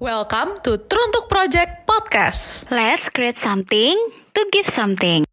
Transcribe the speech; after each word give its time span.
Welcome 0.00 0.64
to 0.64 0.80
Teruntuk 0.80 1.28
Project 1.28 1.84
Podcast. 1.84 2.64
Let's 2.72 3.12
create 3.12 3.36
something 3.36 3.92
to 4.32 4.40
give 4.48 4.64
something. 4.64 5.28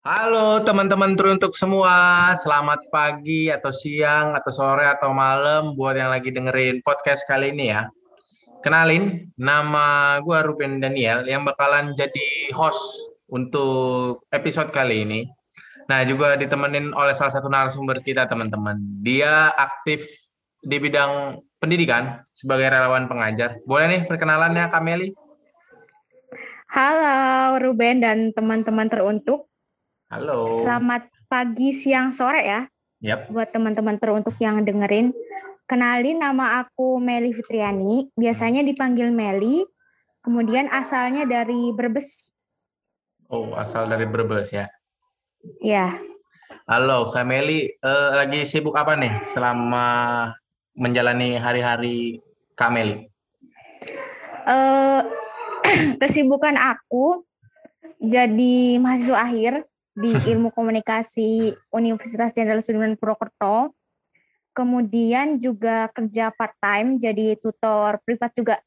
Halo 0.00 0.64
teman-teman 0.64 1.12
teruntuk 1.20 1.52
semua, 1.60 2.32
selamat 2.40 2.88
pagi 2.88 3.52
atau 3.52 3.68
siang 3.68 4.32
atau 4.32 4.48
sore 4.48 4.88
atau 4.88 5.12
malam 5.12 5.76
buat 5.76 6.00
yang 6.00 6.08
lagi 6.08 6.32
dengerin 6.32 6.80
podcast 6.80 7.20
kali 7.28 7.52
ini 7.52 7.68
ya. 7.68 7.84
Kenalin, 8.64 9.28
nama 9.36 10.16
gue 10.24 10.40
Ruben 10.40 10.80
Daniel 10.80 11.28
yang 11.28 11.44
bakalan 11.44 11.92
jadi 12.00 12.48
host 12.56 12.80
untuk 13.28 14.24
episode 14.32 14.72
kali 14.72 15.04
ini. 15.04 15.20
Nah, 15.88 16.04
juga 16.04 16.36
ditemenin 16.36 16.92
oleh 16.92 17.16
salah 17.16 17.32
satu 17.32 17.48
narasumber 17.48 18.04
kita, 18.04 18.28
teman-teman. 18.28 18.76
Dia 19.00 19.48
aktif 19.56 20.04
di 20.60 20.76
bidang 20.76 21.40
pendidikan 21.56 22.20
sebagai 22.28 22.68
relawan 22.68 23.08
pengajar. 23.08 23.56
Boleh 23.64 23.88
nih 23.88 24.02
perkenalannya, 24.04 24.68
Kameli? 24.68 25.16
Halo 26.68 27.56
Ruben 27.56 28.04
dan 28.04 28.36
teman-teman 28.36 28.92
teruntuk. 28.92 29.48
Halo. 30.12 30.52
Selamat 30.60 31.08
pagi, 31.24 31.72
siang, 31.72 32.12
sore 32.12 32.44
ya. 32.44 32.60
Yap. 33.00 33.32
Buat 33.32 33.56
teman-teman 33.56 33.96
teruntuk 33.96 34.36
yang 34.44 34.60
dengerin. 34.60 35.16
Kenalin 35.64 36.20
nama 36.20 36.60
aku 36.60 37.00
Meli 37.00 37.32
Fitriani, 37.32 38.12
biasanya 38.12 38.60
dipanggil 38.60 39.08
Meli. 39.08 39.64
Kemudian 40.20 40.68
asalnya 40.68 41.24
dari 41.24 41.72
Brebes. 41.72 42.36
Oh, 43.32 43.56
asal 43.56 43.88
dari 43.88 44.04
Brebes 44.04 44.52
ya. 44.52 44.68
Ya, 45.62 45.98
Halo, 46.68 47.08
Kak 47.08 47.24
Meli. 47.24 47.64
Eh, 47.64 48.10
lagi 48.12 48.44
sibuk 48.44 48.76
apa 48.76 48.92
nih 48.92 49.24
selama 49.32 49.86
menjalani 50.76 51.40
hari-hari 51.40 52.20
Kak 52.52 52.68
Meli? 52.68 53.08
eh, 54.44 55.00
kesibukan 56.04 56.52
aku 56.60 57.24
jadi 57.96 58.76
mahasiswa 58.84 59.16
akhir 59.16 59.64
di 59.96 60.12
Ilmu 60.36 60.52
Komunikasi 60.52 61.56
Universitas 61.72 62.36
Jenderal 62.36 62.60
Sudirman 62.60 63.00
Purwokerto. 63.00 63.72
Kemudian 64.52 65.40
juga 65.40 65.88
kerja 65.88 66.28
part 66.36 66.52
time 66.60 67.00
jadi 67.00 67.32
tutor 67.40 67.96
privat 68.04 68.34
juga. 68.36 68.60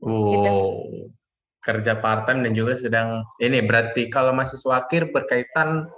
Wow, 0.00 0.32
Gitu. 0.32 0.52
Kerja 1.66 1.98
part-time 1.98 2.46
dan 2.46 2.54
juga 2.54 2.78
sedang 2.78 3.26
ini 3.42 3.58
berarti 3.66 4.06
kalau 4.06 4.30
mahasiswa 4.30 4.86
akhir 4.86 5.10
berkaitan 5.10 5.90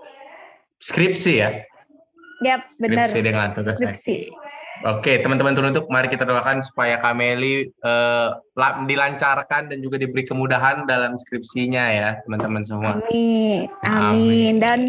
skripsi 0.81 1.33
ya? 1.45 1.51
Yap, 2.41 2.65
benar. 2.81 3.13
Skripsi 3.13 3.21
dengan 3.21 3.53
tugas 3.53 3.77
Skripsi. 3.77 4.33
akhir. 4.33 4.57
Oke, 4.87 5.19
teman-teman 5.19 5.59
teruntuk, 5.59 5.91
mari 5.91 6.07
kita 6.07 6.23
doakan 6.23 6.63
supaya 6.63 7.03
Kameli 7.03 7.67
eh, 7.67 8.29
la- 8.55 8.79
dilancarkan 8.87 9.75
dan 9.75 9.79
juga 9.83 9.99
diberi 9.99 10.23
kemudahan 10.23 10.87
dalam 10.87 11.19
skripsinya 11.19 11.85
ya, 11.91 12.09
teman-teman 12.23 12.63
semua. 12.63 13.03
Amin, 13.03 13.67
Amin. 13.83 13.83
amin. 13.83 14.55
Dan 14.63 14.81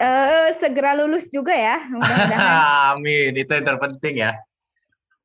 eh, 0.00 0.48
segera 0.56 0.96
lulus 0.96 1.28
juga 1.28 1.52
ya, 1.52 1.76
mudah-mudahan. 1.92 2.56
Amin, 2.96 3.36
itu 3.36 3.52
yang 3.52 3.66
terpenting 3.68 4.16
ya. 4.16 4.32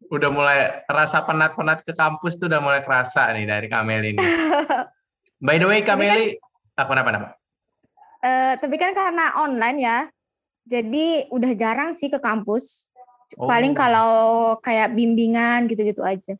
Udah 0.07 0.29
mulai 0.29 0.85
rasa 0.85 1.25
penat-penat 1.25 1.81
ke 1.81 1.91
kampus 1.91 2.37
tuh 2.37 2.45
udah 2.45 2.61
mulai 2.61 2.85
kerasa 2.85 3.33
nih 3.33 3.49
dari 3.49 3.67
Kameli 3.67 4.13
ini. 4.13 4.21
By 5.45 5.57
the 5.57 5.67
way, 5.67 5.81
Kameli, 5.81 6.37
aku 6.77 6.89
kenapa-napa? 6.93 7.33
Eh, 8.21 8.53
tapi 8.61 8.77
kan 8.77 8.93
karena 8.93 9.33
online 9.37 9.77
ya, 9.77 9.97
jadi 10.63 11.27
udah 11.33 11.51
jarang 11.57 11.91
sih 11.93 12.09
ke 12.09 12.17
kampus. 12.17 12.93
Paling 13.35 13.75
Oh. 13.75 13.77
kalau 13.77 14.11
kayak 14.63 14.95
bimbingan 14.95 15.67
gitu-gitu 15.67 15.99
aja. 15.99 16.33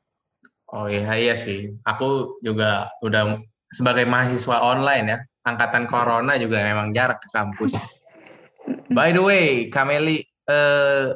Oh 0.71 0.87
iya 0.87 1.11
iya 1.19 1.35
sih. 1.35 1.75
Aku 1.83 2.39
juga 2.39 2.87
udah 3.03 3.41
sebagai 3.75 4.07
mahasiswa 4.07 4.63
online 4.63 5.05
ya. 5.05 5.19
Angkatan 5.43 5.87
corona 5.87 6.39
juga 6.39 6.63
memang 6.63 6.95
jarak 6.95 7.19
ke 7.19 7.29
kampus. 7.35 7.75
By 8.95 9.11
the 9.11 9.23
way, 9.23 9.67
Kameli 9.67 10.23
eh, 10.47 11.11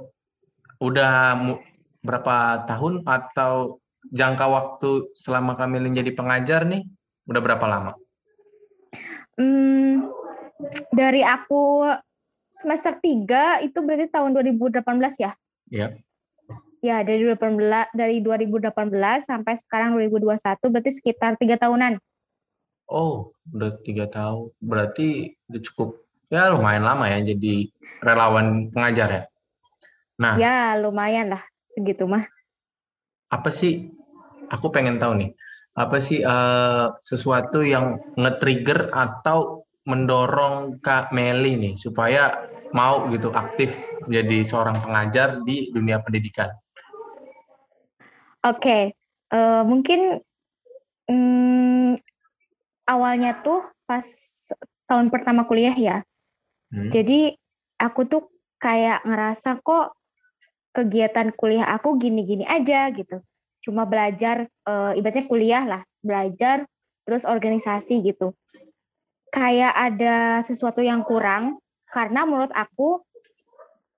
udah 0.83 1.13
mu- 1.39 1.63
berapa 2.01 2.65
tahun 2.65 3.05
atau 3.05 3.81
jangka 4.09 4.45
waktu 4.49 5.13
selama 5.13 5.53
Kameli 5.53 5.93
jadi 5.93 6.11
pengajar 6.17 6.65
nih? 6.65 6.85
Udah 7.29 7.41
berapa 7.41 7.65
lama? 7.69 7.93
Hmm, 9.37 10.09
dari 10.91 11.21
aku 11.21 11.85
semester 12.49 12.97
3 12.97 13.63
itu 13.63 13.77
berarti 13.79 14.09
tahun 14.09 14.35
2018 14.35 14.81
ya? 15.21 15.31
Ya. 15.69 15.87
Ya, 16.81 17.05
dari 17.05 17.21
2018 17.29 17.93
dari 17.93 18.25
2018 18.25 18.73
sampai 19.21 19.53
sekarang 19.61 19.93
2021 20.01 20.73
berarti 20.73 20.91
sekitar 20.91 21.37
tiga 21.37 21.55
tahunan. 21.61 22.01
Oh, 22.89 23.31
udah 23.53 23.77
tiga 23.85 24.09
tahun. 24.09 24.49
Berarti 24.57 25.37
udah 25.47 25.61
cukup 25.61 26.01
ya 26.33 26.49
lumayan 26.49 26.81
lama 26.81 27.05
ya 27.05 27.21
jadi 27.21 27.69
relawan 28.01 28.73
pengajar 28.73 29.09
ya. 29.13 29.23
Nah, 30.17 30.33
Ya, 30.41 30.73
lumayan 30.81 31.37
lah 31.37 31.50
segitu 31.71 32.05
mah. 32.07 32.27
apa 33.31 33.47
sih 33.47 33.87
aku 34.51 34.67
pengen 34.75 34.99
tahu 34.99 35.15
nih 35.15 35.31
apa 35.71 36.03
sih 36.03 36.19
eh, 36.19 36.85
sesuatu 36.99 37.63
yang 37.63 37.95
nge-trigger 38.19 38.91
atau 38.91 39.63
mendorong 39.87 40.83
Kak 40.83 41.15
Meli 41.15 41.55
nih 41.57 41.73
supaya 41.79 42.51
mau 42.75 43.07
gitu 43.09 43.31
aktif 43.31 43.71
menjadi 44.05 44.43
seorang 44.45 44.77
pengajar 44.83 45.43
di 45.47 45.71
dunia 45.71 45.99
pendidikan. 46.03 46.51
Oke, 48.43 48.93
eh, 49.31 49.63
mungkin 49.63 50.19
mm, 51.07 51.91
awalnya 52.89 53.39
tuh 53.41 53.63
pas 53.87 54.05
tahun 54.89 55.07
pertama 55.07 55.47
kuliah 55.47 55.75
ya. 55.75 55.97
Hmm. 56.71 56.91
Jadi 56.91 57.35
aku 57.79 58.07
tuh 58.07 58.23
kayak 58.59 59.03
ngerasa 59.07 59.59
kok 59.63 59.95
kegiatan 60.71 61.35
kuliah 61.35 61.67
aku 61.67 61.99
gini-gini 61.99 62.47
aja 62.47 62.87
gitu. 62.91 63.19
Cuma 63.61 63.85
belajar, 63.85 64.47
eh, 64.47 64.91
ibaratnya 64.97 65.25
kuliah 65.27 65.63
lah, 65.67 65.81
belajar 66.01 66.65
terus 67.05 67.27
organisasi 67.27 68.01
gitu. 68.01 68.33
Kayak 69.31 69.73
ada 69.75 70.43
sesuatu 70.43 70.83
yang 70.83 71.03
kurang 71.07 71.59
karena 71.91 72.23
menurut 72.27 72.51
aku 72.55 73.03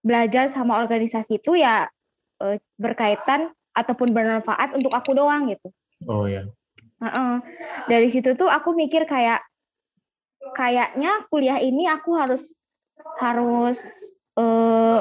belajar 0.04 0.52
sama 0.52 0.84
organisasi 0.84 1.40
itu 1.40 1.56
ya 1.56 1.88
eh, 2.44 2.60
berkaitan 2.76 3.54
ataupun 3.74 4.12
bermanfaat 4.12 4.76
untuk 4.78 4.94
aku 4.94 5.16
doang 5.16 5.50
gitu. 5.50 5.70
Oh 6.06 6.28
ya. 6.28 6.46
Heeh. 7.00 7.36
Dari 7.88 8.08
situ 8.12 8.36
tuh 8.36 8.52
aku 8.52 8.76
mikir 8.76 9.08
kayak 9.08 9.42
kayaknya 10.54 11.24
kuliah 11.32 11.58
ini 11.64 11.88
aku 11.88 12.14
harus 12.20 12.54
harus 13.18 13.80
eh, 14.36 15.00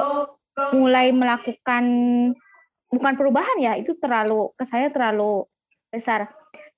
mulai 0.73 1.09
melakukan 1.09 1.83
bukan 2.93 3.13
perubahan 3.17 3.57
ya 3.57 3.73
itu 3.77 3.97
terlalu 3.97 4.53
ke 4.53 4.63
saya 4.69 4.93
terlalu 4.93 5.49
besar 5.89 6.29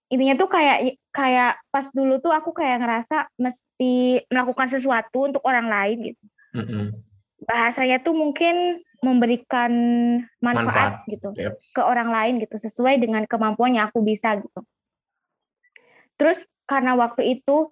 intinya 0.08 0.38
tuh 0.40 0.48
kayak 0.48 0.96
kayak 1.12 1.60
pas 1.74 1.88
dulu 1.92 2.22
tuh 2.24 2.32
aku 2.32 2.56
kayak 2.56 2.80
ngerasa 2.80 3.28
mesti 3.36 4.24
melakukan 4.32 4.70
sesuatu 4.72 5.28
untuk 5.28 5.44
orang 5.44 5.68
lain 5.68 6.14
gitu 6.14 6.26
Mm-mm. 6.56 6.96
bahasanya 7.44 8.00
tuh 8.00 8.16
mungkin 8.16 8.80
memberikan 9.06 9.72
manfaat, 10.42 11.06
Manfaat, 11.06 11.12
gitu 11.12 11.30
yep. 11.38 11.62
ke 11.70 11.82
orang 11.86 12.10
lain 12.10 12.42
gitu 12.42 12.58
sesuai 12.58 12.98
dengan 12.98 13.22
kemampuan 13.30 13.78
yang 13.78 13.94
aku 13.94 14.02
bisa 14.02 14.42
gitu. 14.42 14.62
Terus 16.18 16.50
karena 16.66 16.98
waktu 16.98 17.38
itu 17.38 17.70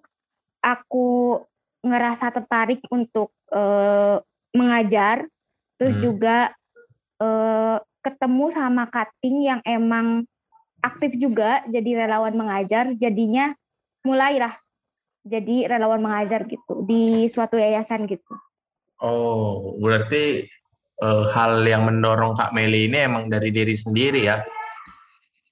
aku 0.62 1.40
ngerasa 1.82 2.30
tertarik 2.30 2.80
untuk 2.92 3.34
eh, 3.50 4.22
mengajar, 4.54 5.26
terus 5.78 5.94
Hmm. 5.98 6.04
juga 6.04 6.36
eh, 7.22 7.78
ketemu 8.04 8.46
sama 8.52 8.84
cutting 8.90 9.48
yang 9.48 9.60
emang 9.64 10.28
aktif 10.84 11.16
juga 11.16 11.64
jadi 11.70 12.04
relawan 12.04 12.36
mengajar, 12.36 12.92
jadinya 12.98 13.56
mulailah 14.04 14.52
jadi 15.24 15.72
relawan 15.72 16.04
mengajar 16.04 16.44
gitu 16.44 16.84
di 16.84 17.24
suatu 17.32 17.56
yayasan 17.56 18.04
gitu. 18.04 18.34
Oh, 19.00 19.78
berarti 19.80 20.44
eh, 21.00 21.24
hal 21.32 21.64
yang 21.64 21.88
mendorong 21.88 22.36
Kak 22.36 22.52
Meli 22.52 22.86
ini 22.86 23.08
emang 23.08 23.32
dari 23.32 23.48
diri 23.50 23.72
sendiri 23.74 24.20
ya. 24.28 24.44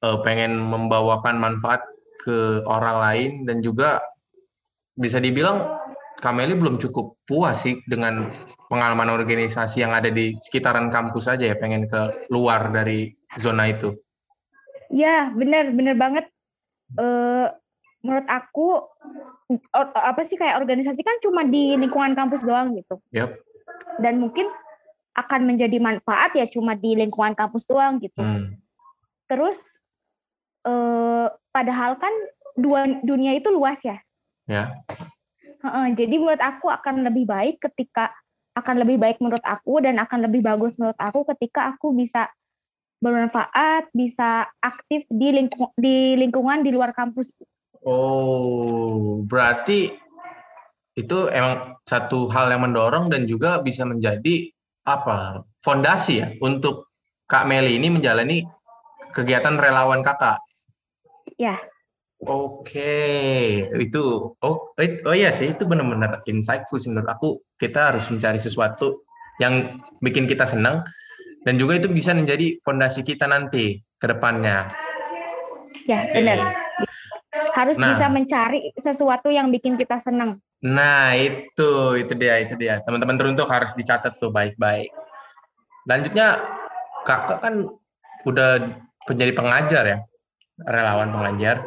Eh, 0.02 0.18
pengen 0.26 0.58
membawakan 0.60 1.38
manfaat 1.40 1.82
ke 2.22 2.62
orang 2.68 2.96
lain 3.02 3.30
dan 3.48 3.64
juga 3.64 3.98
bisa 4.94 5.18
dibilang 5.18 5.81
Kak 6.22 6.38
Meli 6.38 6.54
belum 6.54 6.78
cukup 6.78 7.19
puas 7.26 7.66
sih 7.66 7.82
dengan 7.90 8.30
pengalaman 8.70 9.10
organisasi 9.10 9.82
yang 9.82 9.90
ada 9.90 10.06
di 10.06 10.38
sekitaran 10.38 10.86
kampus 10.88 11.26
aja 11.26 11.50
ya, 11.50 11.58
pengen 11.58 11.90
ke 11.90 12.30
luar 12.30 12.70
dari 12.70 13.10
zona 13.42 13.74
itu. 13.74 13.98
Ya, 14.86 15.34
benar, 15.34 15.74
benar 15.74 15.98
banget. 15.98 16.30
Eh, 16.94 17.46
menurut 18.06 18.26
aku, 18.30 18.86
or- 19.74 19.92
apa 19.98 20.22
sih 20.22 20.38
kayak 20.38 20.62
organisasi 20.62 21.02
kan 21.02 21.19
cuma 21.19 21.42
di 21.42 21.74
lingkungan 21.74 22.14
kampus 22.14 22.46
doang 22.46 22.78
gitu. 22.78 23.02
Yap. 23.10 23.42
Dan 23.98 24.22
mungkin 24.22 24.46
akan 25.18 25.44
menjadi 25.44 25.76
manfaat 25.82 26.38
ya 26.38 26.46
cuma 26.48 26.78
di 26.78 26.96
lingkungan 26.96 27.34
kampus 27.34 27.66
doang 27.66 27.98
gitu. 27.98 28.22
Hmm. 28.22 28.56
Terus 29.26 29.82
eh, 30.62 31.26
padahal 31.50 31.98
kan 31.98 32.14
dunia 33.02 33.34
itu 33.34 33.50
luas 33.50 33.82
ya. 33.82 33.98
Ya. 34.46 34.80
Jadi 35.94 36.14
menurut 36.19 36.43
aku 36.43 36.67
akan 36.67 37.06
lebih 37.06 37.25
baik 37.26 37.62
ketika 37.62 38.11
akan 38.53 38.85
lebih 38.85 39.00
baik 39.00 39.17
menurut 39.23 39.43
aku 39.47 39.81
dan 39.81 39.97
akan 39.97 40.29
lebih 40.29 40.44
bagus 40.44 40.76
menurut 40.76 40.99
aku 41.00 41.25
ketika 41.32 41.73
aku 41.73 41.97
bisa 41.97 42.29
bermanfaat, 43.03 43.91
bisa 43.91 44.47
aktif 44.62 45.03
di 45.11 45.35
lingkung, 45.35 45.75
di 45.75 46.14
lingkungan 46.14 46.62
di 46.62 46.70
luar 46.70 46.94
kampus. 46.94 47.35
Oh, 47.82 49.26
berarti 49.26 49.91
itu 50.94 51.19
emang 51.32 51.81
satu 51.88 52.31
hal 52.31 52.53
yang 52.53 52.62
mendorong 52.69 53.11
dan 53.11 53.26
juga 53.26 53.59
bisa 53.59 53.82
menjadi 53.82 54.53
apa? 54.87 55.43
Fondasi 55.64 56.14
ya 56.20 56.29
untuk 56.44 56.93
Kak 57.26 57.49
Meli 57.49 57.81
ini 57.81 57.88
menjalani 57.91 58.44
kegiatan 59.11 59.56
relawan 59.56 60.05
kakak. 60.05 60.38
Ya. 61.41 61.59
Oke, 62.22 62.94
itu 63.82 64.02
oh 64.38 64.56
it- 64.78 65.02
oh 65.02 65.10
iya 65.10 65.34
sih 65.34 65.50
itu 65.50 65.66
benar-benar 65.66 66.22
insightful 66.30 66.78
sih 66.78 66.86
menurut 66.86 67.10
aku. 67.10 67.28
Kita 67.58 67.90
harus 67.90 68.06
mencari 68.06 68.38
sesuatu 68.38 69.02
yang 69.42 69.82
bikin 69.98 70.30
kita 70.30 70.46
senang 70.46 70.86
dan 71.42 71.58
juga 71.58 71.82
itu 71.82 71.90
bisa 71.90 72.14
menjadi 72.14 72.62
fondasi 72.62 73.02
kita 73.02 73.26
nanti 73.26 73.82
ke 73.98 74.06
depannya. 74.06 74.70
Ya, 75.90 76.06
benar. 76.14 76.54
Harus 77.58 77.82
Nah. 77.82 77.90
bisa 77.90 78.06
mencari 78.06 78.70
sesuatu 78.78 79.26
yang 79.26 79.50
bikin 79.50 79.75
kita 79.75 79.98
senang. 79.98 80.38
Nah, 80.62 81.18
itu 81.18 81.98
itu 81.98 82.14
dia, 82.14 82.38
itu 82.38 82.54
dia. 82.54 82.78
Teman-teman 82.86 83.18
teruntuk 83.18 83.50
harus 83.50 83.75
dicatat 83.75 84.22
tuh 84.22 84.30
baik-baik. 84.30 84.94
Lanjutnya 85.90 86.38
Kakak 87.02 87.42
kan 87.42 87.66
udah 88.22 88.78
menjadi 89.10 89.32
pengajar 89.34 89.84
ya, 89.90 89.98
relawan 90.70 91.10
pengajar. 91.10 91.66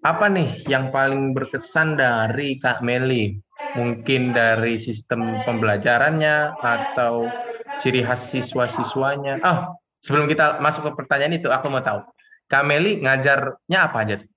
Apa 0.00 0.32
nih 0.32 0.64
yang 0.64 0.88
paling 0.88 1.36
berkesan 1.36 2.00
dari 2.00 2.56
Kak 2.56 2.80
Meli? 2.80 3.36
Mungkin 3.76 4.32
dari 4.32 4.80
sistem 4.80 5.44
pembelajarannya 5.44 6.56
atau 6.56 7.28
ciri 7.76 8.00
khas 8.00 8.32
siswa-siswanya. 8.32 9.38
Ah, 9.44 9.76
sebelum 10.00 10.24
kita 10.24 10.56
masuk 10.64 10.88
ke 10.88 11.04
pertanyaan 11.04 11.36
itu, 11.36 11.52
aku 11.52 11.68
mau 11.68 11.84
tahu. 11.84 12.00
Kak 12.48 12.64
Meli 12.64 13.04
ngajarnya 13.04 13.78
apa 13.78 13.96
aja 14.00 14.14
tuh? 14.24 14.28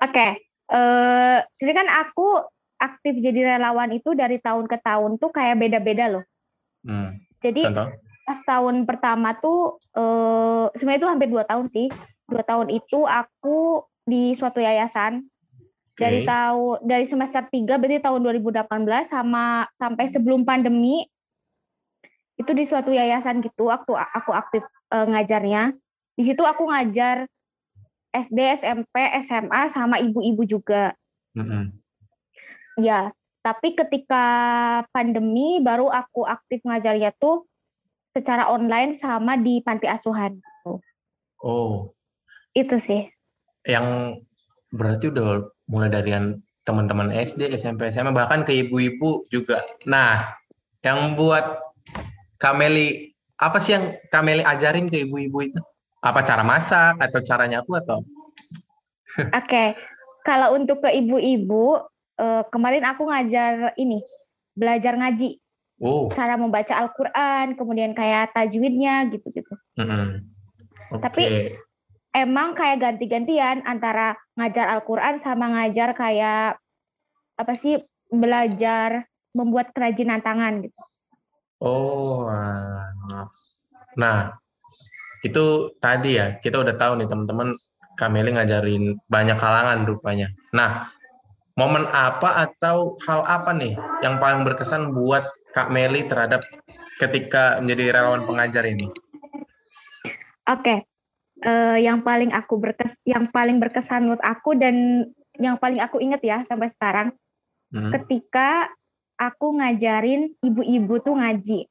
Oke, 0.00 0.26
eh 0.72 1.38
sebenarnya 1.52 1.80
kan 1.84 1.90
aku 2.08 2.28
aktif 2.80 3.20
jadi 3.20 3.56
relawan 3.56 3.92
itu 3.92 4.16
dari 4.16 4.40
tahun 4.40 4.64
ke 4.64 4.80
tahun 4.80 5.20
tuh 5.20 5.28
kayak 5.28 5.60
beda-beda 5.60 6.08
loh. 6.08 6.24
Hmm, 6.88 7.20
Jadi 7.44 7.68
contoh? 7.68 7.92
pas 8.24 8.38
tahun 8.48 8.88
pertama 8.88 9.36
tuh 9.36 9.76
eh 9.92 10.72
sebenarnya 10.72 11.00
itu 11.04 11.08
hampir 11.12 11.28
dua 11.28 11.44
tahun 11.44 11.68
sih. 11.68 11.92
Dua 12.26 12.42
tahun 12.42 12.72
itu 12.74 13.06
aku 13.06 13.84
di 14.06 14.32
suatu 14.38 14.62
yayasan 14.62 15.26
dari 15.98 16.22
Oke. 16.22 16.28
tahun 16.28 16.76
dari 16.86 17.06
semester 17.08 17.42
3 17.42 17.66
berarti 17.80 17.98
tahun 17.98 18.20
2018 18.22 18.62
sama 19.10 19.66
sampai 19.74 20.06
sebelum 20.06 20.46
pandemi 20.46 21.08
itu 22.36 22.52
di 22.52 22.68
suatu 22.68 22.92
yayasan 22.92 23.40
gitu 23.40 23.72
waktu 23.72 23.92
aku 23.96 24.30
aktif 24.30 24.62
eh, 24.92 25.06
ngajarnya. 25.08 25.74
Di 26.16 26.22
situ 26.24 26.44
aku 26.44 26.68
ngajar 26.68 27.28
SD, 28.12 28.38
SMP, 28.60 28.94
SMA 29.24 29.68
sama 29.72 30.00
ibu-ibu 30.00 30.44
juga. 30.44 30.92
Mm-mm. 31.36 31.72
Ya, 32.80 33.12
tapi 33.40 33.72
ketika 33.72 34.24
pandemi 34.92 35.60
baru 35.60 35.88
aku 35.88 36.24
aktif 36.28 36.60
ngajarnya 36.64 37.12
tuh 37.16 37.48
secara 38.16 38.48
online 38.52 38.96
sama 38.96 39.36
di 39.36 39.60
panti 39.60 39.88
asuhan. 39.88 40.40
Oh, 41.40 41.92
Itu 42.56 42.80
sih. 42.80 43.15
Yang 43.66 44.18
berarti 44.70 45.10
udah 45.10 45.46
mulai 45.66 45.90
dari 45.90 46.10
yang 46.14 46.38
teman-teman 46.66 47.14
SD, 47.14 47.54
SMP, 47.54 47.90
SMA 47.94 48.10
bahkan 48.10 48.42
ke 48.42 48.66
ibu-ibu 48.66 49.22
juga. 49.30 49.62
Nah, 49.86 50.34
yang 50.82 51.14
buat 51.14 51.62
Kameli 52.42 53.14
apa 53.38 53.58
sih 53.62 53.76
yang 53.78 53.94
Kameli 54.10 54.42
ajarin 54.42 54.90
ke 54.90 55.06
ibu-ibu 55.06 55.46
itu? 55.46 55.60
Apa 56.02 56.22
cara 56.26 56.42
masak 56.42 56.98
atau 56.98 57.20
cara 57.22 57.46
nyapu 57.46 57.78
atau? 57.78 58.02
Oke, 59.38 59.78
kalau 60.26 60.58
untuk 60.58 60.82
ke 60.82 60.90
ibu-ibu, 60.94 61.82
eh, 62.18 62.42
kemarin 62.50 62.84
aku 62.86 63.06
ngajar 63.06 63.74
ini, 63.78 64.02
belajar 64.54 64.98
ngaji, 64.98 65.38
Oh, 65.76 66.08
cara 66.08 66.40
membaca 66.40 66.72
Al-Quran, 66.72 67.52
kemudian 67.52 67.92
kayak 67.92 68.32
tajwidnya 68.32 69.12
gitu-gitu. 69.12 69.52
mm-mm. 69.76 70.24
Oke. 70.88 71.02
Tapi 71.04 71.22
Emang 72.16 72.56
kayak 72.56 72.80
ganti-gantian 72.80 73.60
antara 73.68 74.16
ngajar 74.40 74.72
Al-Quran 74.72 75.20
sama 75.20 75.52
ngajar 75.52 75.92
kayak 75.92 76.56
apa 77.36 77.52
sih 77.60 77.76
belajar 78.08 79.04
membuat 79.36 79.76
kerajinan 79.76 80.24
tangan 80.24 80.64
gitu. 80.64 80.80
Oh, 81.60 82.24
nah 84.00 84.32
itu 85.20 85.76
tadi 85.76 86.16
ya 86.16 86.40
kita 86.40 86.64
udah 86.64 86.80
tahu 86.80 87.04
nih 87.04 87.08
teman-teman 87.08 87.52
Kameli 88.00 88.32
ngajarin 88.32 88.96
banyak 89.12 89.36
kalangan 89.36 89.84
rupanya. 89.84 90.32
Nah, 90.56 90.88
momen 91.56 91.84
apa 91.92 92.48
atau 92.48 92.96
hal 93.04 93.24
apa 93.28 93.52
nih 93.56 93.76
yang 94.00 94.20
paling 94.20 94.44
berkesan 94.44 94.92
buat 94.92 95.24
Kak 95.56 95.72
Meli 95.72 96.04
terhadap 96.04 96.44
ketika 97.00 97.60
menjadi 97.60 97.96
relawan 97.96 98.28
pengajar 98.28 98.68
ini? 98.68 98.92
Oke, 100.48 100.84
eh, 101.44 101.78
yang 101.84 102.00
paling 102.00 102.32
aku 102.32 102.56
berkes, 102.56 102.96
yang 103.04 103.28
paling 103.28 103.60
berkesan 103.60 104.06
menurut 104.06 104.24
aku 104.24 104.56
dan 104.56 105.06
yang 105.36 105.60
paling 105.60 105.84
aku 105.84 106.00
inget 106.00 106.24
ya 106.24 106.40
sampai 106.48 106.72
sekarang, 106.72 107.12
Hmm, 107.74 107.90
ketika 107.90 108.70
aku 109.18 109.58
ngajarin 109.58 110.30
ibu-ibu 110.38 111.02
tuh 111.02 111.18
ngaji. 111.18 111.66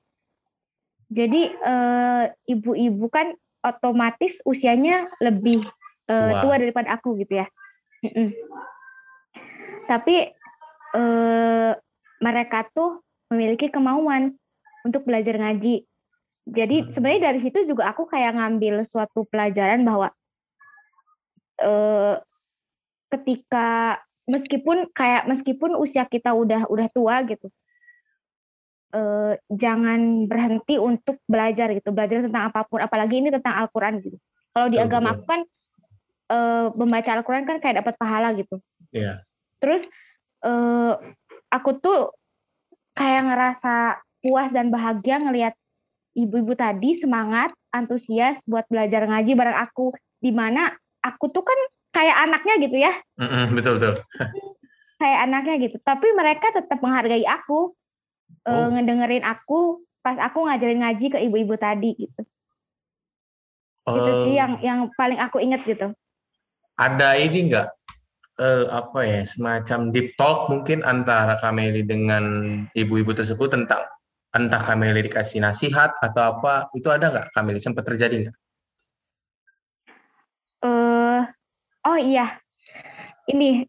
Jadi 1.08 1.42
eh, 1.56 2.26
ibu-ibu 2.52 3.06
kan 3.08 3.32
otomatis 3.64 4.44
usianya 4.44 5.08
lebih 5.24 5.64
eh, 6.12 6.32
Tua. 6.36 6.42
tua 6.44 6.56
daripada 6.60 7.00
aku 7.00 7.16
gitu 7.24 7.40
ya. 7.40 7.48
Tapi 9.90 10.16
eh, 11.00 11.72
mereka 12.20 12.68
tuh 12.76 13.00
memiliki 13.32 13.72
kemauan 13.72 14.36
untuk 14.84 15.08
belajar 15.08 15.40
ngaji. 15.40 15.86
Jadi 16.46 16.86
Hmm. 16.86 16.90
sebenarnya 16.94 17.34
dari 17.34 17.40
situ 17.42 17.66
juga 17.66 17.90
aku 17.90 18.06
kayak 18.06 18.38
ngambil 18.38 18.86
suatu 18.86 19.26
pelajaran 19.26 19.82
bahwa 19.82 20.14
eh, 21.58 22.16
ketika 23.10 23.98
meskipun 24.30 24.92
kayak 24.94 25.26
meskipun 25.26 25.74
usia 25.80 26.06
kita 26.06 26.38
udah 26.38 26.70
udah 26.70 26.88
tua 26.94 27.26
gitu, 27.26 27.50
eh, 28.94 29.34
jangan 29.50 30.30
berhenti 30.30 30.78
untuk 30.78 31.18
belajar 31.26 31.74
gitu, 31.74 31.90
belajar 31.90 32.28
tentang 32.30 32.54
apa 32.54 32.62
pun, 32.68 32.84
apalagi 32.84 33.26
ini 33.26 33.34
tentang 33.34 33.66
Al-Quran 33.66 34.04
gitu. 34.06 34.18
Kalau 34.54 34.68
di 34.70 34.78
agama 34.78 35.18
aku 35.18 35.24
kan 35.26 35.42
eh, 36.30 36.68
membaca 36.78 37.10
Al-Quran 37.10 37.46
kan 37.50 37.58
kayak 37.58 37.82
dapat 37.82 37.94
pahala 37.98 38.30
gitu. 38.38 38.62
Iya. 38.94 39.26
Terus 39.58 39.90
eh, 40.46 40.94
aku 41.50 41.70
tuh 41.82 42.14
kayak 42.94 43.34
ngerasa 43.34 44.00
puas 44.22 44.50
dan 44.54 44.70
bahagia 44.70 45.18
ngelihat 45.22 45.54
ibu-ibu 46.16 46.56
tadi 46.56 46.96
semangat, 46.96 47.52
antusias 47.70 48.42
buat 48.48 48.64
belajar 48.72 49.04
ngaji 49.04 49.36
bareng 49.36 49.60
aku, 49.60 49.92
di 50.18 50.32
mana 50.32 50.72
aku 51.04 51.28
tuh 51.30 51.44
kan 51.44 51.60
kayak 51.92 52.16
anaknya 52.26 52.54
gitu 52.64 52.78
ya, 52.80 52.94
Mm-mm, 53.20 53.54
betul 53.54 53.78
betul. 53.78 53.96
kayak 55.04 55.20
anaknya 55.28 55.56
gitu. 55.70 55.78
Tapi 55.84 56.08
mereka 56.16 56.56
tetap 56.56 56.80
menghargai 56.80 57.28
aku, 57.28 57.76
eh, 58.48 58.52
Oh. 58.52 58.72
ngedengerin 58.72 59.28
aku 59.28 59.84
pas 60.00 60.16
aku 60.18 60.46
ngajarin 60.48 60.82
ngaji 60.82 61.06
ke 61.12 61.20
ibu-ibu 61.20 61.56
tadi 61.60 61.94
gitu. 61.98 62.22
Itu 63.86 64.12
sih 64.26 64.34
yang 64.34 64.58
yang 64.66 64.90
paling 64.98 65.22
aku 65.22 65.38
inget 65.44 65.62
gitu. 65.64 65.94
ada 66.76 67.16
ini 67.16 67.48
enggak 67.48 67.72
eh, 68.36 68.68
apa 68.68 69.00
ya 69.08 69.22
semacam 69.24 69.96
deep 69.96 70.12
talk 70.20 70.52
mungkin 70.52 70.84
antara 70.84 71.40
Kameli 71.40 71.88
dengan 71.88 72.24
ibu-ibu 72.76 73.16
tersebut 73.16 73.48
tentang 73.48 73.88
entah 74.36 74.60
Kameli 74.60 75.08
dikasih 75.08 75.40
nasihat 75.40 75.96
atau 76.04 76.36
apa 76.36 76.68
itu 76.76 76.92
ada 76.92 77.08
nggak 77.08 77.28
Kameli 77.32 77.64
sempat 77.64 77.88
terjadi 77.88 78.28
nggak? 78.28 78.38
eh 80.66 81.22
oh 81.86 81.98
iya, 82.00 82.36
ini 83.32 83.64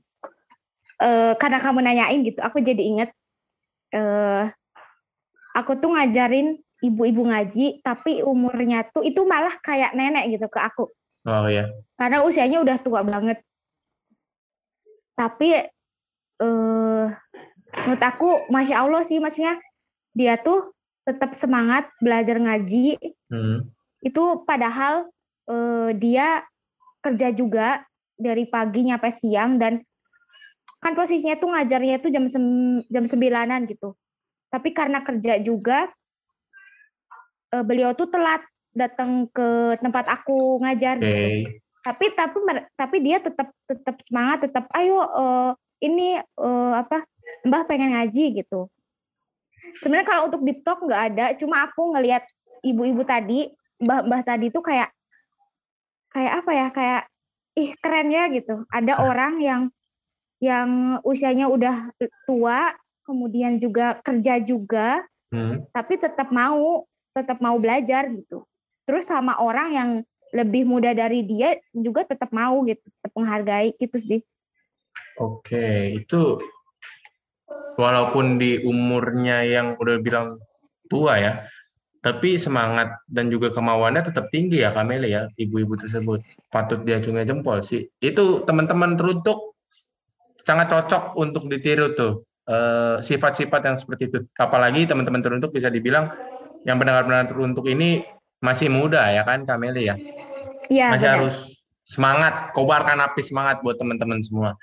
eh 0.99 1.33
karena 1.39 1.63
kamu 1.63 1.81
nanyain 1.87 2.21
gitu, 2.27 2.43
aku 2.43 2.59
jadi 2.59 2.83
inget 2.83 3.11
eh 3.95 4.51
aku 5.55 5.79
tuh 5.79 5.95
ngajarin 5.95 6.59
ibu-ibu 6.83 7.25
ngaji, 7.31 7.81
tapi 7.81 8.21
umurnya 8.27 8.89
tuh 8.91 9.07
itu 9.07 9.25
malah 9.25 9.55
kayak 9.63 9.95
nenek 9.97 10.35
gitu 10.35 10.51
ke 10.51 10.61
aku, 10.61 10.91
Oh 11.27 11.47
ya, 11.51 11.71
karena 11.99 12.23
usianya 12.23 12.63
udah 12.63 12.77
tua 12.83 13.03
banget. 13.07 13.43
Tapi 15.17 15.49
eh 16.43 17.07
menurut 17.83 18.03
aku, 18.03 18.47
masya 18.49 18.85
Allah 18.85 19.03
sih, 19.03 19.19
maksudnya 19.19 19.59
dia 20.17 20.41
tuh 20.41 20.73
tetap 21.05 21.37
semangat 21.37 21.93
belajar 22.01 22.41
ngaji. 22.41 22.97
Hmm. 23.29 23.69
Itu 24.01 24.49
padahal 24.49 25.13
eh, 25.45 25.91
dia 26.01 26.41
kerja 27.05 27.31
juga 27.37 27.85
dari 28.17 28.49
pagi 28.49 28.89
nyampe 28.89 29.13
siang 29.13 29.61
dan 29.61 29.85
kan 30.81 30.97
posisinya 30.97 31.37
tuh 31.37 31.53
ngajarnya 31.53 32.01
itu 32.01 32.09
jam 32.09 32.25
sem 32.25 32.45
jam 32.89 33.05
sembilanan 33.05 33.69
gitu. 33.69 33.93
Tapi 34.49 34.73
karena 34.73 35.05
kerja 35.05 35.37
juga 35.45 35.93
eh, 37.53 37.65
beliau 37.65 37.93
tuh 37.93 38.09
telat 38.09 38.41
datang 38.73 39.29
ke 39.29 39.77
tempat 39.85 40.09
aku 40.09 40.65
ngajar 40.65 40.97
Oke. 40.97 41.05
gitu. 41.05 41.29
Tapi 41.87 42.07
tapi 42.19 42.39
tapi 42.75 42.97
dia 42.99 43.23
tetap 43.23 43.53
tetap 43.69 43.97
semangat, 44.03 44.49
tetap 44.49 44.65
ayo 44.75 45.05
eh, 45.05 45.53
ini 45.85 46.19
eh, 46.19 46.75
apa 46.75 47.05
Mbah 47.47 47.67
pengen 47.67 47.95
ngaji 47.95 48.43
gitu. 48.43 48.71
Sebenarnya 49.83 50.09
kalau 50.09 50.23
untuk 50.29 50.43
deep 50.43 50.63
talk 50.63 50.81
nggak 50.83 51.03
ada, 51.13 51.27
cuma 51.37 51.67
aku 51.67 51.97
ngelihat 51.97 52.25
ibu-ibu 52.65 53.03
tadi, 53.05 53.51
mbah-mbah 53.81 54.23
tadi 54.25 54.49
tuh 54.49 54.65
kayak 54.65 54.91
kayak 56.13 56.33
apa 56.43 56.51
ya, 56.53 56.67
kayak 56.73 57.03
ih 57.57 57.71
keren 57.81 58.09
ya 58.13 58.25
gitu. 58.33 58.65
Ada 58.73 59.05
orang 59.05 59.41
yang 59.41 59.63
yang 60.41 61.01
usianya 61.05 61.49
udah 61.49 61.93
tua, 62.29 62.77
kemudian 63.05 63.57
juga 63.57 64.01
kerja 64.05 64.41
juga, 64.41 65.05
Hmm. 65.27 65.67
tapi 65.75 65.99
tetap 65.99 66.31
mau 66.31 66.87
tetap 67.11 67.43
mau 67.43 67.59
belajar 67.59 68.07
gitu. 68.13 68.47
Terus 68.87 69.11
sama 69.11 69.41
orang 69.43 69.69
yang 69.75 69.91
lebih 70.31 70.63
muda 70.63 70.95
dari 70.95 71.27
dia 71.27 71.59
juga 71.75 72.07
tetap 72.07 72.31
mau 72.31 72.63
gitu, 72.63 72.85
tetap 72.87 73.13
menghargai 73.17 73.75
gitu 73.81 73.99
sih. 73.99 74.21
Oke, 75.17 75.97
itu 75.97 76.39
walaupun 77.77 78.41
di 78.41 78.65
umurnya 78.65 79.45
yang 79.45 79.77
udah 79.77 79.97
bilang 80.01 80.41
tua 80.89 81.21
ya, 81.21 81.33
tapi 82.01 82.39
semangat 82.39 83.03
dan 83.11 83.29
juga 83.29 83.51
kemauannya 83.51 84.07
tetap 84.07 84.31
tinggi 84.31 84.63
ya 84.63 84.73
Kameli 84.73 85.13
ya, 85.13 85.29
ibu-ibu 85.37 85.77
tersebut. 85.79 86.23
Patut 86.49 86.83
diacungi 86.87 87.27
jempol 87.27 87.61
sih. 87.61 87.87
Itu 88.01 88.47
teman-teman 88.49 88.95
teruntuk 88.95 89.59
sangat 90.47 90.71
cocok 90.71 91.19
untuk 91.19 91.51
ditiru 91.51 91.93
tuh 91.99 92.23
eh, 92.47 93.03
sifat-sifat 93.03 93.61
yang 93.67 93.77
seperti 93.77 94.09
itu. 94.09 94.19
Apalagi 94.39 94.87
teman-teman 94.87 95.21
teruntuk 95.21 95.51
bisa 95.51 95.67
dibilang 95.67 96.11
yang 96.67 96.79
benar-benar 96.79 97.27
teruntuk 97.31 97.67
ini 97.67 98.07
masih 98.43 98.71
muda 98.71 99.11
ya 99.11 99.23
kan 99.27 99.43
Kameli 99.43 99.91
ya. 99.91 99.97
Iya, 100.67 100.91
Masih 100.91 101.07
benar. 101.11 101.15
harus 101.19 101.37
semangat, 101.87 102.35
kobarkan 102.51 102.99
api 102.99 103.23
semangat 103.23 103.63
buat 103.63 103.79
teman-teman 103.79 104.19
semua. 104.23 104.59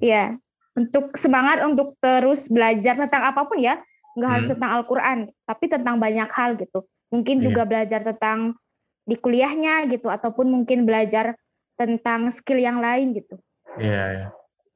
Iya, 0.00 0.36
untuk 0.72 1.12
semangat 1.20 1.60
untuk 1.64 1.96
terus 2.00 2.48
belajar 2.48 2.96
tentang 2.96 3.22
apa 3.28 3.44
pun 3.44 3.60
ya, 3.60 3.80
nggak 4.16 4.30
harus 4.30 4.46
Hmm. 4.48 4.54
tentang 4.56 4.70
Al-Quran, 4.80 5.18
tapi 5.44 5.64
tentang 5.68 5.96
banyak 6.00 6.28
hal 6.32 6.56
gitu. 6.56 6.84
Mungkin 7.12 7.40
Iya. 7.40 7.44
juga 7.48 7.62
belajar 7.68 8.00
tentang 8.00 8.56
di 9.04 9.16
kuliahnya 9.18 9.84
gitu, 9.92 10.08
ataupun 10.08 10.48
mungkin 10.48 10.88
belajar 10.88 11.36
tentang 11.76 12.32
skill 12.32 12.60
yang 12.60 12.80
lain 12.80 13.12
gitu. 13.12 13.36
Iya, 13.76 14.02
ya. 14.12 14.26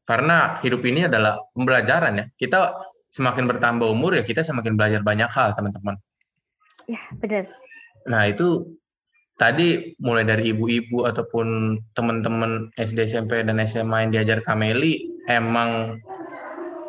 Karena 0.07 0.61
hidup 0.61 0.85
ini 0.85 1.09
adalah 1.09 1.41
pembelajaran 1.57 2.13
ya. 2.21 2.27
Kita 2.37 2.77
semakin 3.11 3.49
bertambah 3.49 3.89
umur 3.89 4.13
ya 4.13 4.23
kita 4.23 4.45
semakin 4.45 4.77
belajar 4.77 5.01
banyak 5.01 5.31
hal, 5.33 5.57
teman-teman. 5.57 5.97
Ya, 6.87 7.01
benar. 7.17 7.49
Nah, 8.07 8.29
itu 8.29 8.77
tadi 9.37 9.97
mulai 9.99 10.23
dari 10.23 10.53
ibu-ibu 10.55 11.09
ataupun 11.09 11.81
teman-teman 11.97 12.71
SD, 12.77 13.09
SMP 13.09 13.43
dan 13.43 13.59
SMA 13.65 14.07
yang 14.07 14.11
diajar 14.15 14.45
Kameli 14.45 15.16
emang 15.27 16.01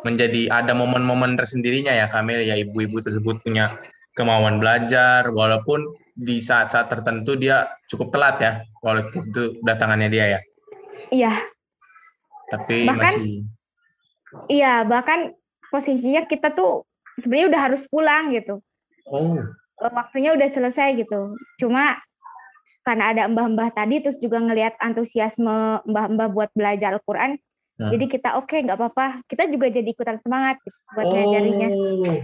menjadi 0.06 0.48
ada 0.50 0.72
momen-momen 0.72 1.34
tersendirinya 1.34 1.90
ya 1.90 2.06
Kameli 2.06 2.48
ya 2.48 2.56
ibu-ibu 2.58 3.02
tersebut 3.02 3.42
punya 3.42 3.76
kemauan 4.14 4.62
belajar 4.62 5.30
walaupun 5.30 5.94
di 6.18 6.42
saat-saat 6.42 6.90
tertentu 6.90 7.38
dia 7.38 7.70
cukup 7.86 8.10
telat 8.10 8.36
ya 8.42 8.52
walaupun 8.82 9.30
itu 9.30 9.58
datangannya 9.62 10.08
dia 10.10 10.26
ya. 10.38 10.40
Iya, 11.08 11.32
Tapi 12.50 12.84
Bahkan 12.90 12.98
masih 12.98 13.30
iya, 14.50 14.82
bahkan 14.84 15.32
posisinya 15.70 16.26
kita 16.26 16.52
tuh 16.52 16.84
sebenarnya 17.16 17.48
udah 17.54 17.62
harus 17.70 17.82
pulang 17.86 18.34
gitu. 18.34 18.60
oh 19.08 19.38
Eh, 19.78 19.92
Waktunya 19.94 20.34
udah 20.34 20.48
selesai 20.50 20.98
gitu. 20.98 21.38
Cuma 21.62 22.02
karena 22.82 23.12
ada 23.12 23.22
mbah-mbah 23.28 23.70
tadi, 23.76 24.00
terus 24.00 24.18
juga 24.18 24.40
ngelihat 24.40 24.74
antusiasme 24.80 25.84
mbah-mbah 25.84 26.28
buat 26.32 26.50
belajar 26.56 26.96
Al-Quran, 26.96 27.36
Hmm. 27.78 27.94
jadi 27.94 28.04
kita 28.10 28.34
oke 28.42 28.58
nggak 28.58 28.74
apa-apa. 28.74 29.22
Kita 29.30 29.46
juga 29.46 29.70
jadi 29.70 29.86
ikutan 29.86 30.18
semangat 30.18 30.58
gitu, 30.66 30.74
buat 30.98 31.06
ngajarinya. 31.14 31.68
Oh. 31.70 32.18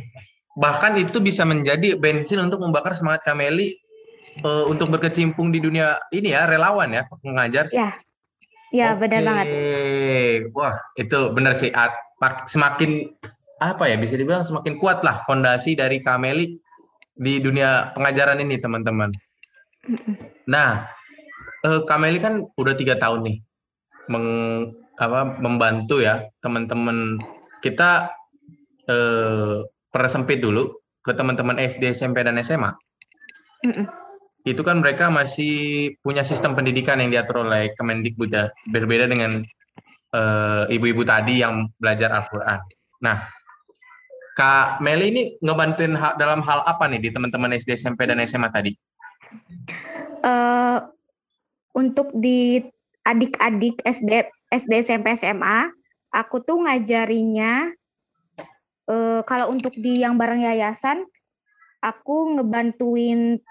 Bahkan 0.58 0.99
itu 0.99 1.23
bisa 1.23 1.46
menjadi 1.46 1.94
bensin 1.94 2.42
untuk 2.42 2.58
membakar 2.58 2.94
semangat 2.94 3.23
Kameli 3.23 3.78
eh, 4.42 4.64
untuk 4.66 4.90
berkecimpung 4.90 5.54
di 5.54 5.62
dunia 5.62 5.99
ini 6.11 6.34
ya, 6.34 6.50
relawan 6.50 6.90
ya, 6.90 7.06
mengajar. 7.23 7.70
Ya, 7.70 7.94
ya 8.75 8.99
benar 8.99 9.23
Oke. 9.23 9.26
banget. 9.30 9.46
Wah, 10.58 10.75
itu 10.99 11.18
benar 11.30 11.54
sih. 11.54 11.70
Semakin 12.50 13.14
apa 13.62 13.87
ya, 13.87 13.94
bisa 13.94 14.18
dibilang 14.18 14.42
semakin 14.42 14.78
kuat 14.82 15.06
lah 15.06 15.23
fondasi 15.23 15.78
dari 15.78 16.02
Kameli 16.02 16.58
di 17.14 17.38
dunia 17.38 17.94
pengajaran 17.94 18.42
ini, 18.42 18.58
teman-teman. 18.58 19.14
Nah, 20.50 20.90
eh, 21.62 21.80
Kameli 21.87 22.18
kan 22.18 22.42
udah 22.58 22.75
tiga 22.75 22.99
tahun 22.99 23.23
nih 23.23 23.37
meng, 24.11 24.26
apa, 24.98 25.38
membantu 25.42 26.02
ya 26.02 26.26
teman-teman 26.40 27.18
kita 27.64 28.12
eh, 28.86 29.64
persempit 29.90 30.42
dulu 30.42 30.70
ke 31.04 31.12
teman-teman 31.12 31.60
SD, 31.60 31.92
SMP, 31.92 32.24
dan 32.24 32.40
SMA. 32.40 32.72
Mm-mm. 33.64 33.86
Itu 34.44 34.60
kan 34.60 34.84
mereka 34.84 35.08
masih 35.08 35.94
punya 36.04 36.20
sistem 36.20 36.52
pendidikan 36.52 37.00
yang 37.00 37.08
diatur 37.08 37.48
oleh 37.48 37.72
Kemendikbud 37.76 38.28
ya, 38.32 38.52
berbeda 38.68 39.08
dengan 39.08 39.44
eh, 40.12 40.64
ibu-ibu 40.68 41.02
tadi 41.04 41.40
yang 41.40 41.68
belajar 41.80 42.12
Al-Quran. 42.12 42.60
Nah, 43.00 43.28
Kak 44.34 44.82
Meli 44.82 45.14
ini 45.14 45.22
ngebantuin 45.38 45.94
ha- 45.94 46.18
dalam 46.18 46.42
hal 46.42 46.66
apa 46.66 46.90
nih 46.90 46.98
di 46.98 47.10
teman-teman 47.14 47.54
SD, 47.54 47.78
SMP, 47.78 48.04
dan 48.10 48.18
SMA 48.26 48.50
tadi? 48.50 48.74
Eh, 50.24 50.78
untuk 51.78 52.10
di 52.16 52.58
adik-adik 53.04 53.84
SD, 53.84 54.26
SD, 54.54 54.87
SMP, 54.87 55.18
SMA, 55.18 55.70
aku 56.14 56.38
tuh 56.42 56.62
ngajarinya 56.62 57.75
eh, 58.87 59.20
kalau 59.26 59.50
untuk 59.50 59.75
di 59.75 60.06
yang 60.06 60.14
bareng 60.14 60.46
yayasan, 60.46 61.02
aku 61.82 62.38
ngebantuin 62.38 63.42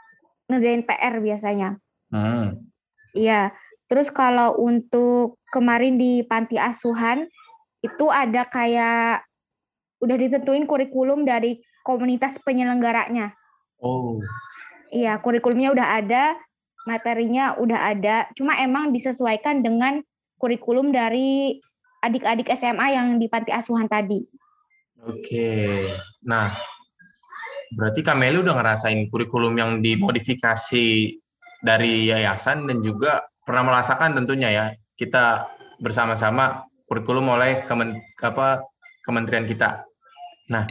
ngerjain 0.47 0.83
PR 0.87 1.19
biasanya. 1.19 1.69
Hmm. 2.09 2.69
Iya. 3.13 3.53
Terus 3.91 4.09
kalau 4.09 4.57
untuk 4.57 5.37
kemarin 5.53 6.01
di 6.01 6.25
panti 6.25 6.57
asuhan 6.57 7.29
itu 7.83 8.09
ada 8.09 8.47
kayak 8.47 9.27
udah 10.01 10.15
ditentuin 10.17 10.65
kurikulum 10.65 11.27
dari 11.27 11.61
komunitas 11.83 12.39
penyelenggaranya. 12.41 13.35
Oh, 13.83 14.17
Iya, 14.93 15.17
kurikulumnya 15.19 15.73
udah 15.73 15.87
ada, 15.99 16.37
materinya 16.85 17.57
udah 17.57 17.79
ada. 17.91 18.29
Cuma 18.37 18.61
emang 18.61 18.93
disesuaikan 18.93 19.65
dengan 19.65 20.05
kurikulum 20.43 20.91
dari 20.91 21.55
adik-adik 22.03 22.51
SMA 22.59 22.99
yang 22.99 23.15
di 23.15 23.31
panti 23.31 23.55
asuhan 23.55 23.87
tadi. 23.87 24.19
oke. 25.07 25.51
Nah, 26.27 26.51
berarti 27.71 28.03
Kak 28.03 28.19
Meli 28.19 28.43
udah 28.43 28.59
ngerasain 28.59 29.07
kurikulum 29.07 29.55
yang 29.55 29.79
dimodifikasi 29.79 31.15
dari 31.63 32.11
yayasan 32.11 32.67
dan 32.67 32.83
juga 32.83 33.23
pernah 33.47 33.71
merasakan 33.71 34.19
tentunya 34.19 34.51
ya 34.51 34.65
kita 34.99 35.47
bersama-sama 35.79 36.67
kurikulum 36.91 37.31
oleh 37.31 37.63
kemen, 37.63 38.03
apa, 38.19 38.67
kementerian 39.07 39.47
kita. 39.47 39.87
Nah, 40.51 40.67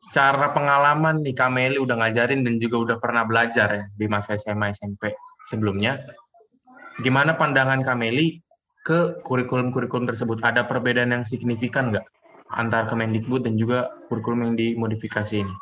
secara 0.00 0.56
pengalaman 0.56 1.20
nih 1.20 1.36
Kak 1.36 1.52
Meli 1.52 1.76
udah 1.76 2.00
ngajarin 2.00 2.40
dan 2.40 2.56
juga 2.56 2.76
udah 2.80 2.96
pernah 2.96 3.28
belajar 3.28 3.68
ya 3.68 3.84
di 3.92 4.08
masa 4.08 4.40
SMA 4.40 4.72
SMP 4.72 5.12
sebelumnya. 5.44 6.00
Gimana 7.04 7.36
pandangan 7.36 7.84
Kak 7.84 8.00
Meli 8.00 8.47
ke 8.88 9.20
kurikulum-kurikulum 9.20 10.08
tersebut? 10.08 10.40
Ada 10.40 10.64
perbedaan 10.64 11.12
yang 11.12 11.24
signifikan 11.28 11.92
nggak 11.92 12.08
antar 12.48 12.88
Kemendikbud 12.88 13.44
dan 13.44 13.60
juga 13.60 13.92
kurikulum 14.08 14.48
yang 14.48 14.54
dimodifikasi 14.56 15.44
ini? 15.44 15.54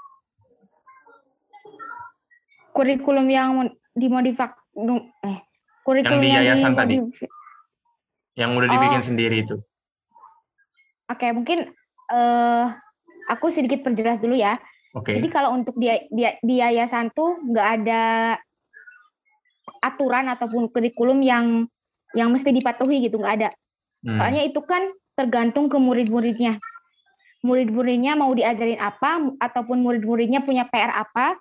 Kurikulum 2.71 3.27
yang 3.27 3.75
dimodifak 3.99 4.55
eh 5.27 5.39
kurikulum 5.83 6.23
di 6.23 6.31
yayasan 6.31 6.79
tadi. 6.79 7.03
Yang 8.39 8.51
udah 8.55 8.69
dibikin 8.71 9.03
Oh. 9.03 9.09
sendiri 9.11 9.37
itu. 9.43 9.57
Oke, 11.11 11.27
mungkin 11.35 11.75
eh 12.15 12.67
aku 13.27 13.51
sedikit 13.51 13.83
perjelas 13.83 14.23
dulu 14.23 14.39
ya. 14.39 14.55
Oke. 14.95 15.19
Jadi 15.19 15.29
kalau 15.35 15.51
untuk 15.57 15.75
di, 15.75 15.91
di, 16.15 16.23
di 16.41 16.55
yayasan 16.63 17.11
tuh 17.11 17.43
nggak 17.43 17.69
ada 17.83 18.03
aturan 19.83 20.31
ataupun 20.31 20.71
kurikulum 20.71 21.21
yang 21.27 21.67
yang 22.17 22.33
mesti 22.33 22.51
dipatuhi 22.51 23.05
gitu 23.05 23.21
nggak 23.21 23.35
ada. 23.45 23.51
Hmm. 24.01 24.19
Soalnya 24.19 24.43
itu 24.49 24.61
kan 24.65 24.89
tergantung 25.17 25.69
ke 25.69 25.77
murid-muridnya. 25.77 26.59
murid-muridnya 27.47 28.19
mau 28.19 28.35
diajarin 28.35 28.81
apa 28.81 29.23
ataupun 29.39 29.79
murid-muridnya 29.79 30.43
punya 30.43 30.67
PR 30.67 30.91
apa, 30.91 31.39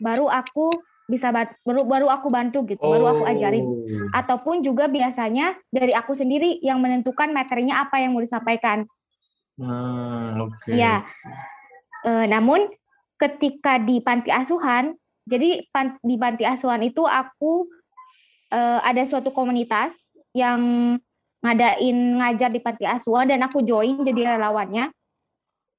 baru 0.00 0.24
aku 0.24 0.72
bisa 1.12 1.28
baru 1.28 1.84
baru 1.84 2.08
aku 2.08 2.32
bantu 2.32 2.64
gitu, 2.64 2.80
oh. 2.80 2.88
baru 2.88 3.04
aku 3.12 3.22
ajarin. 3.28 3.64
Oh. 3.68 4.08
Ataupun 4.16 4.64
juga 4.64 4.88
biasanya 4.88 5.52
dari 5.68 5.92
aku 5.92 6.16
sendiri 6.16 6.56
yang 6.64 6.80
menentukan 6.80 7.28
materinya 7.36 7.84
apa 7.84 8.00
yang 8.00 8.16
mau 8.16 8.24
disampaikan. 8.24 8.88
Hmm, 9.60 10.40
oke. 10.40 10.56
Okay. 10.64 10.80
Ya. 10.80 11.04
E, 12.06 12.24
namun 12.32 12.72
ketika 13.20 13.76
di 13.76 14.00
panti 14.00 14.32
asuhan, 14.32 14.96
jadi 15.28 15.68
pan, 15.68 16.00
di 16.00 16.16
panti 16.16 16.48
asuhan 16.48 16.80
itu 16.80 17.04
aku 17.04 17.68
e, 18.48 18.60
ada 18.80 19.04
suatu 19.04 19.34
komunitas 19.36 20.11
yang 20.32 20.60
ngadain 21.42 21.98
ngajar 22.22 22.50
di 22.52 22.60
panti 22.62 22.86
asuhan 22.86 23.28
dan 23.28 23.44
aku 23.44 23.64
join 23.64 24.00
jadi 24.04 24.36
relawannya. 24.36 24.90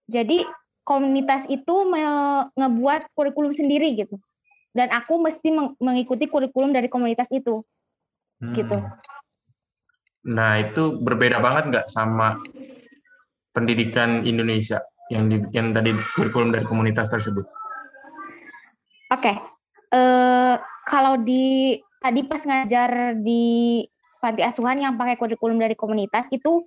Jadi 0.08 0.44
komunitas 0.84 1.48
itu 1.48 1.76
ngebuat 2.60 3.16
kurikulum 3.16 3.56
sendiri 3.56 3.96
gitu 3.96 4.20
dan 4.76 4.92
aku 4.92 5.22
mesti 5.22 5.54
mengikuti 5.80 6.28
kurikulum 6.28 6.76
dari 6.76 6.92
komunitas 6.92 7.30
itu 7.32 7.64
hmm. 8.44 8.54
gitu 8.58 8.78
nah 10.28 10.60
itu 10.60 11.00
berbeda 11.00 11.40
banget 11.40 11.64
nggak 11.72 11.88
sama 11.92 12.40
pendidikan 13.56 14.24
Indonesia 14.28 14.84
yang 15.12 15.30
di, 15.30 15.40
yang 15.56 15.72
tadi 15.72 15.96
kurikulum 16.18 16.52
dari 16.52 16.66
komunitas 16.68 17.08
tersebut 17.08 17.48
oke 19.14 19.22
okay. 19.22 19.36
uh, 19.96 19.96
eh, 19.96 20.56
kalau 20.90 21.22
di 21.22 21.78
tadi 22.04 22.22
pas 22.28 22.44
ngajar 22.44 23.16
di 23.24 23.84
panti 24.24 24.40
asuhan 24.40 24.80
yang 24.80 24.96
pakai 24.96 25.20
kurikulum 25.20 25.60
dari 25.60 25.76
komunitas 25.76 26.32
itu 26.32 26.64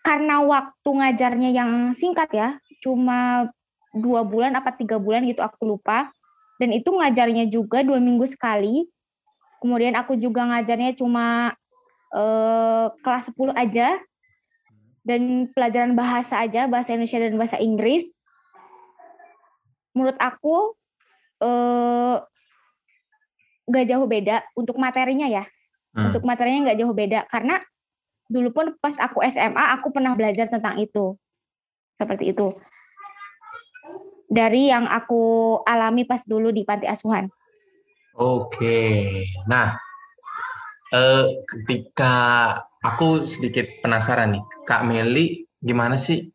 karena 0.00 0.40
waktu 0.40 0.88
ngajarnya 0.88 1.52
yang 1.52 1.92
singkat 1.92 2.32
ya 2.32 2.48
cuma 2.80 3.48
dua 3.92 4.26
bulan 4.26 4.52
apa 4.58 4.74
tiga 4.74 4.98
bulan 4.98 5.24
gitu 5.24 5.40
aku 5.40 5.64
lupa. 5.64 6.10
Dan 6.58 6.74
itu 6.74 6.90
ngajarnya 6.90 7.48
juga 7.48 7.80
dua 7.86 8.02
minggu 8.02 8.26
sekali. 8.26 8.84
Kemudian 9.62 9.96
aku 9.96 10.18
juga 10.18 10.44
ngajarnya 10.44 10.94
cuma 10.98 11.56
eh, 12.12 12.86
kelas 13.00 13.32
10 13.32 13.54
aja. 13.54 13.96
Dan 15.04 15.52
pelajaran 15.52 15.92
bahasa 15.92 16.40
aja 16.40 16.64
bahasa 16.64 16.96
Indonesia 16.96 17.20
dan 17.20 17.36
bahasa 17.36 17.56
Inggris. 17.58 18.06
Menurut 19.96 20.18
aku 20.20 20.76
eh, 21.42 22.16
gak 23.64 23.86
jauh 23.88 24.04
beda 24.04 24.44
untuk 24.52 24.76
materinya 24.76 25.24
ya 25.24 25.48
hmm. 25.94 26.10
untuk 26.10 26.22
materinya 26.26 26.70
nggak 26.70 26.78
jauh 26.82 26.94
beda 26.94 27.20
karena 27.30 27.62
dulu 28.28 28.50
pun 28.50 28.66
pas 28.82 28.96
aku 28.98 29.22
SMA 29.30 29.64
aku 29.78 29.94
pernah 29.94 30.12
belajar 30.18 30.50
tentang 30.50 30.80
itu 30.82 31.14
seperti 31.96 32.34
itu 32.34 32.52
dari 34.34 34.72
yang 34.72 34.90
aku 34.90 35.56
alami 35.62 36.02
pas 36.02 36.26
dulu 36.26 36.50
di 36.50 36.66
panti 36.66 36.90
asuhan. 36.90 37.30
Oke, 38.14 39.22
nah 39.50 39.78
eh, 40.90 41.26
ketika 41.46 42.14
aku 42.82 43.26
sedikit 43.26 43.66
penasaran 43.82 44.38
nih, 44.38 44.44
Kak 44.66 44.86
Meli, 44.86 45.46
gimana 45.58 45.98
sih 45.98 46.30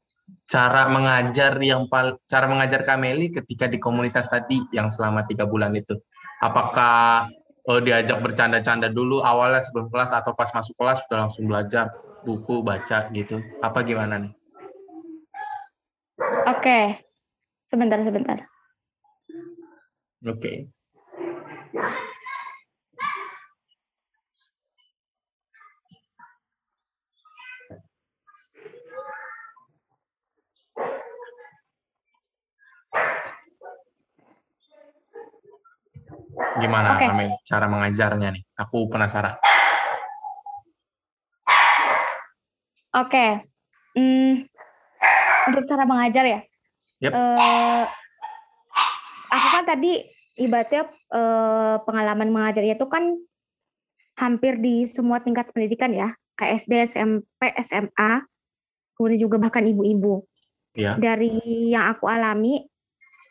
cara 0.49 0.89
mengajar 0.91 1.55
yang 1.61 1.87
cara 2.27 2.45
mengajar 2.47 2.83
Kak 2.83 2.99
Meli 2.99 3.31
ketika 3.31 3.67
di 3.67 3.79
komunitas 3.79 4.27
tadi 4.27 4.59
yang 4.75 4.91
selama 4.91 5.23
tiga 5.23 5.47
bulan 5.47 5.71
itu? 5.75 5.95
Apakah 6.43 7.31
oh, 7.69 7.79
diajak 7.79 8.17
bercanda-canda 8.25 8.89
dulu 8.89 9.21
awalnya 9.21 9.61
sebelum 9.61 9.93
kelas 9.93 10.09
atau 10.09 10.33
pas 10.33 10.49
masuk 10.49 10.73
kelas 10.73 11.05
sudah 11.05 11.29
langsung 11.29 11.45
belajar 11.45 11.93
buku 12.25 12.65
baca 12.65 13.07
gitu? 13.13 13.39
Apa 13.61 13.85
gimana 13.85 14.17
nih? 14.25 14.33
Oke, 16.49 16.99
Sebentar, 17.69 18.01
sebentar. 18.01 18.37
Oke. 20.25 20.41
Okay. 20.41 20.57
Gimana 36.59 36.99
okay. 36.99 37.07
Amel, 37.07 37.31
cara 37.47 37.65
mengajarnya 37.71 38.29
nih? 38.35 38.43
Aku 38.59 38.91
penasaran. 38.91 39.39
Oke. 42.95 43.09
Okay. 43.09 43.31
Hmm, 43.97 44.45
untuk 45.49 45.63
cara 45.65 45.83
mengajar 45.87 46.25
ya? 46.25 46.39
Yep. 46.99 47.11
Uh, 47.15 47.83
aku 49.31 49.47
kan 49.49 49.63
tadi 49.65 50.03
ibaratnya 50.37 50.87
uh, 51.11 51.81
pengalaman 51.83 52.29
mengajarnya 52.29 52.75
itu 52.77 52.87
kan 52.87 53.17
hampir 54.19 54.59
di 54.59 54.83
semua 54.85 55.23
tingkat 55.23 55.49
pendidikan 55.55 55.95
ya, 55.95 56.11
kayak 56.35 56.59
SD, 56.59 56.73
SMP, 56.91 57.41
SMA, 57.63 58.11
kemudian 58.99 59.19
juga 59.19 59.39
bahkan 59.39 59.63
ibu-ibu. 59.63 60.27
Yeah. 60.75 60.99
Dari 60.99 61.39
yang 61.71 61.91
aku 61.95 62.05
alami, 62.05 62.67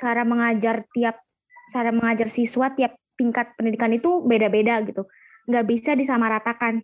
cara 0.00 0.24
mengajar 0.24 0.88
tiap 0.90 1.20
cara 1.68 1.92
mengajar 1.92 2.32
siswa 2.32 2.72
tiap 2.72 2.96
tingkat 3.18 3.52
pendidikan 3.58 3.90
itu 3.90 4.22
beda-beda 4.22 4.78
gitu, 4.86 5.04
nggak 5.50 5.66
bisa 5.66 5.98
disamaratakan. 5.98 6.80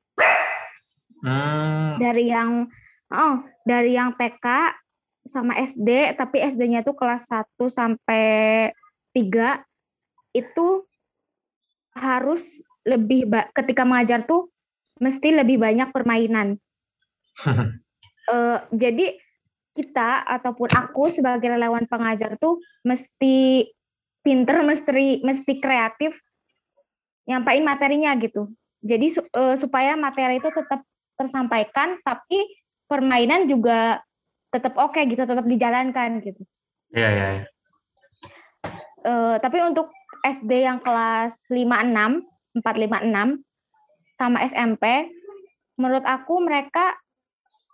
Hmm. 1.22 1.96
Dari 1.96 2.28
yang 2.28 2.66
oh 3.14 3.34
dari 3.62 3.94
yang 3.94 4.12
TK 4.18 4.44
sama 5.24 5.56
SD, 5.56 6.20
tapi 6.20 6.44
SD-nya 6.44 6.84
itu 6.84 6.92
kelas 6.92 7.32
1 7.32 7.56
sampai 7.72 8.68
3 9.16 10.36
itu 10.36 10.84
harus 11.96 12.60
lebih 12.84 13.30
ketika 13.56 13.88
mengajar 13.88 14.26
tuh 14.28 14.52
mesti 15.00 15.32
lebih 15.32 15.56
banyak 15.56 15.88
permainan. 15.90 16.60
uh, 17.46 18.58
jadi 18.84 19.16
kita 19.74 20.22
ataupun 20.22 20.70
aku 20.70 21.10
sebagai 21.10 21.50
relawan 21.50 21.88
pengajar 21.90 22.38
tuh 22.38 22.62
mesti 22.86 23.66
pinter, 24.24 24.64
mesti 24.64 25.20
mesti 25.20 25.52
kreatif 25.60 26.16
nyampain 27.28 27.60
materinya 27.60 28.16
gitu. 28.16 28.48
Jadi 28.80 29.12
uh, 29.36 29.56
supaya 29.56 29.96
materi 29.96 30.40
itu 30.40 30.48
tetap 30.48 30.80
tersampaikan 31.14 32.00
tapi 32.02 32.42
permainan 32.88 33.46
juga 33.46 34.02
tetap 34.52 34.76
oke 34.76 34.96
okay, 34.96 35.08
gitu, 35.08 35.24
tetap 35.24 35.44
dijalankan 35.44 36.20
gitu. 36.24 36.42
Iya, 36.92 37.08
iya. 37.10 37.26
Ya. 37.26 37.42
Uh, 39.04 39.36
tapi 39.40 39.60
untuk 39.60 39.92
SD 40.24 40.64
yang 40.64 40.80
kelas 40.80 41.36
56, 41.52 42.24
456 42.64 43.44
sama 44.16 44.38
SMP, 44.48 45.12
menurut 45.76 46.04
aku 46.06 46.40
mereka 46.40 46.96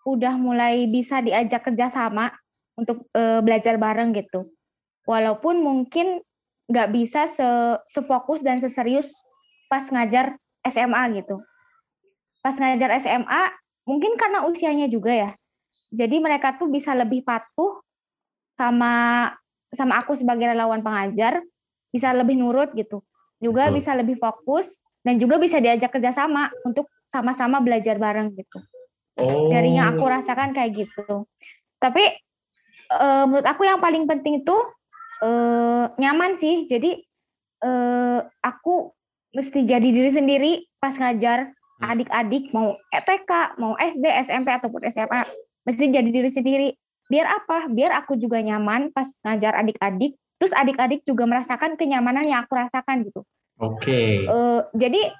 udah 0.08 0.34
mulai 0.40 0.88
bisa 0.88 1.20
diajak 1.20 1.62
kerjasama 1.68 2.32
untuk 2.74 3.04
uh, 3.12 3.44
belajar 3.44 3.76
bareng 3.76 4.16
gitu. 4.16 4.48
Walaupun 5.04 5.60
mungkin 5.60 6.24
nggak 6.70 6.88
bisa 6.94 7.26
se 7.26 7.46
sefokus 7.90 8.46
dan 8.46 8.62
seserius 8.62 9.10
pas 9.66 9.82
ngajar 9.90 10.38
SMA 10.62 11.02
gitu. 11.18 11.42
Pas 12.40 12.56
ngajar 12.56 12.94
SMA, 13.02 13.42
mungkin 13.84 14.16
karena 14.16 14.48
usianya 14.48 14.88
juga 14.88 15.12
ya, 15.12 15.30
jadi 15.90 16.22
mereka 16.22 16.54
tuh 16.54 16.70
bisa 16.70 16.94
lebih 16.94 17.26
patuh 17.26 17.82
sama 18.54 19.26
sama 19.74 19.98
aku 19.98 20.14
sebagai 20.14 20.50
relawan 20.50 20.82
pengajar, 20.82 21.42
bisa 21.90 22.14
lebih 22.14 22.38
nurut 22.38 22.70
gitu. 22.78 23.02
Juga 23.42 23.68
Betul. 23.68 23.76
bisa 23.82 23.90
lebih 23.98 24.16
fokus 24.22 24.82
dan 25.02 25.18
juga 25.18 25.42
bisa 25.42 25.58
diajak 25.58 25.90
kerjasama 25.90 26.54
untuk 26.62 26.86
sama-sama 27.10 27.58
belajar 27.58 27.98
bareng 27.98 28.34
gitu. 28.38 28.58
Oh. 29.18 29.50
Dari 29.50 29.74
yang 29.74 29.98
aku 29.98 30.06
rasakan 30.06 30.54
kayak 30.54 30.86
gitu. 30.86 31.26
Tapi 31.82 32.04
e, 32.86 33.06
menurut 33.26 33.46
aku 33.46 33.66
yang 33.66 33.82
paling 33.82 34.06
penting 34.06 34.46
itu 34.46 34.56
e, 35.20 35.30
nyaman 36.00 36.40
sih. 36.40 36.66
Jadi 36.66 37.00
e, 37.60 37.70
aku 38.40 38.90
mesti 39.36 39.62
jadi 39.62 39.88
diri 39.88 40.10
sendiri 40.10 40.52
pas 40.82 40.96
ngajar 40.96 41.52
hmm. 41.52 41.86
adik-adik 41.86 42.44
mau 42.50 42.74
ETK, 42.90 43.30
mau 43.60 43.78
SD, 43.78 44.04
SMP 44.26 44.48
ataupun 44.50 44.82
SMA 44.90 45.22
mesti 45.64 45.84
jadi 45.92 46.08
diri 46.08 46.30
sendiri 46.32 46.68
biar 47.10 47.26
apa 47.26 47.66
biar 47.66 47.90
aku 47.98 48.14
juga 48.14 48.38
nyaman 48.38 48.94
pas 48.94 49.06
ngajar 49.26 49.58
adik-adik 49.58 50.14
terus 50.38 50.54
adik-adik 50.54 51.02
juga 51.02 51.26
merasakan 51.26 51.74
kenyamanan 51.74 52.22
yang 52.22 52.46
aku 52.46 52.54
rasakan 52.54 53.02
gitu 53.02 53.26
oke 53.58 53.82
okay. 53.82 54.24
uh, 54.30 54.62
jadi 54.78 55.10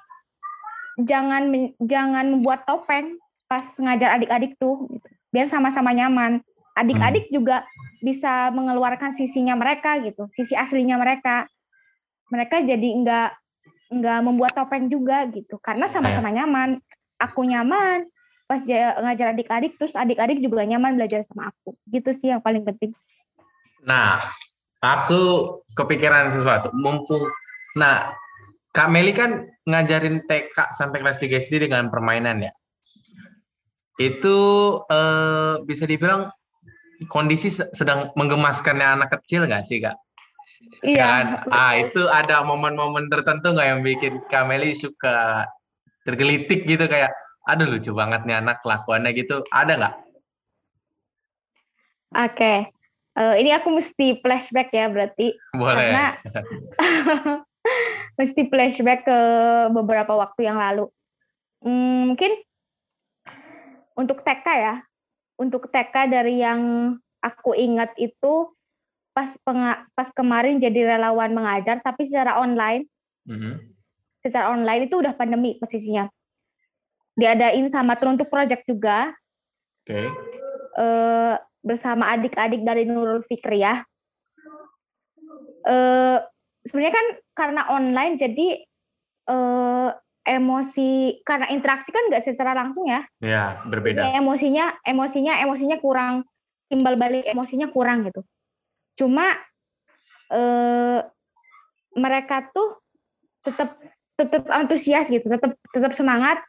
jangan 1.03 1.51
jangan 1.83 2.25
membuat 2.31 2.63
topeng 2.63 3.19
pas 3.51 3.63
ngajar 3.63 4.15
adik-adik 4.15 4.55
tuh 4.55 4.87
gitu. 4.87 5.07
biar 5.35 5.51
sama-sama 5.51 5.91
nyaman 5.91 6.39
adik-adik 6.81 7.29
hmm. 7.29 7.33
juga 7.33 7.57
bisa 8.01 8.49
mengeluarkan 8.49 9.13
sisinya 9.13 9.53
mereka 9.53 10.01
gitu 10.01 10.25
sisi 10.33 10.57
aslinya 10.57 10.97
mereka 10.97 11.45
mereka 12.33 12.59
jadi 12.65 12.89
enggak 12.97 13.29
enggak 13.93 14.19
membuat 14.25 14.51
topeng 14.57 14.89
juga 14.89 15.29
gitu 15.29 15.61
karena 15.61 15.85
sama-sama 15.85 16.33
nyaman 16.33 16.81
aku 17.21 17.45
nyaman 17.45 18.09
pas 18.49 18.59
ja- 18.65 18.97
ngajar 18.99 19.37
adik-adik 19.37 19.77
terus 19.77 19.93
adik-adik 19.95 20.41
juga 20.41 20.65
nyaman 20.65 20.97
belajar 20.97 21.21
sama 21.23 21.53
aku 21.53 21.77
gitu 21.87 22.11
sih 22.11 22.33
yang 22.33 22.41
paling 22.41 22.65
penting 22.65 22.91
Nah, 23.85 24.21
aku 24.81 25.57
kepikiran 25.73 26.33
sesuatu. 26.33 26.69
Mumpung, 26.73 27.25
nah, 27.73 28.13
Kak 28.71 28.87
Meli 28.87 29.11
kan 29.11 29.49
ngajarin 29.67 30.23
TK 30.25 30.77
sampai 30.77 31.01
kelas 31.01 31.19
3 31.19 31.41
SD 31.41 31.67
dengan 31.67 31.89
permainan 31.89 32.45
ya. 32.45 32.53
Itu 33.99 34.37
eh, 34.87 35.61
bisa 35.65 35.85
dibilang 35.85 36.31
kondisi 37.09 37.49
se- 37.49 37.69
sedang 37.73 38.13
menggemaskannya 38.13 38.85
anak 39.01 39.09
kecil 39.17 39.45
nggak 39.47 39.65
sih 39.65 39.81
Kak? 39.81 39.97
iya 40.85 41.01
Kan? 41.01 41.25
Ah, 41.49 41.73
itu 41.77 42.05
ada 42.05 42.45
momen-momen 42.45 43.09
tertentu 43.09 43.53
nggak 43.53 43.67
yang 43.67 43.81
bikin 43.81 44.21
Kak 44.29 44.45
Meli 44.45 44.77
suka 44.77 45.45
tergelitik 46.05 46.65
gitu 46.65 46.85
kayak, 46.85 47.13
aduh 47.45 47.65
lucu 47.69 47.93
banget 47.93 48.25
nih 48.25 48.37
anak 48.41 48.61
kelakuannya 48.61 49.13
gitu. 49.13 49.41
Ada 49.49 49.73
nggak? 49.77 49.95
oke 52.11 52.53
Eh, 53.11 53.43
ini 53.43 53.51
aku 53.51 53.67
mesti 53.75 54.23
flashback 54.23 54.71
ya 54.71 54.87
berarti 54.87 55.35
Boleh. 55.51 55.91
Karena- 55.91 56.15
mesti 58.19 58.47
flashback 58.47 59.03
ke 59.03 59.19
beberapa 59.75 60.15
waktu 60.15 60.47
yang 60.47 60.55
lalu. 60.55 60.87
Hmm, 61.59 62.07
mungkin 62.07 62.31
untuk 63.99 64.23
TK 64.23 64.47
ya, 64.47 64.75
untuk 65.37 65.71
TK 65.71 66.11
dari 66.11 66.41
yang 66.41 66.93
aku 67.21 67.53
ingat 67.53 67.93
itu 67.95 68.51
pas 69.11 69.35
penga- 69.43 69.85
pas 69.91 70.07
kemarin 70.11 70.57
jadi 70.57 70.95
relawan 70.95 71.35
mengajar, 71.35 71.83
tapi 71.83 72.07
secara 72.07 72.39
online, 72.39 72.87
Mhm. 73.27 73.53
secara 74.23 74.55
online 74.55 74.87
itu 74.87 74.95
udah 74.97 75.13
pandemi 75.13 75.59
posisinya. 75.59 76.07
Diadain 77.15 77.67
sama 77.67 77.99
Teruntuk 77.99 78.31
Project 78.31 78.63
juga, 78.65 79.11
Oke. 79.83 80.07
eh, 80.79 81.35
bersama 81.61 82.15
adik-adik 82.15 82.63
dari 82.63 82.87
Nurul 82.87 83.21
Fikriyah. 83.27 83.83
Eh, 85.61 86.17
sebenarnya 86.65 86.93
kan 86.95 87.07
karena 87.37 87.61
online 87.69 88.15
jadi 88.17 88.47
eh, 89.21 89.89
emosi 90.21 91.21
karena 91.25 91.49
interaksi 91.49 91.89
kan 91.89 92.09
nggak 92.09 92.23
secara 92.25 92.53
langsung 92.53 92.85
ya. 92.85 93.01
Ya, 93.21 93.61
berbeda. 93.65 94.13
Ya, 94.13 94.21
emosinya 94.21 94.77
emosinya 94.85 95.33
emosinya 95.41 95.77
kurang 95.81 96.25
timbal 96.69 96.95
balik 96.95 97.25
emosinya 97.27 97.67
kurang 97.73 98.05
gitu. 98.07 98.21
Cuma 98.95 99.33
eh, 100.29 100.99
mereka 101.97 102.47
tuh 102.53 102.79
tetap 103.41 103.75
tetap 104.15 104.43
antusias 104.53 105.09
gitu, 105.09 105.25
tetap 105.25 105.57
tetap 105.73 105.91
semangat 105.97 106.39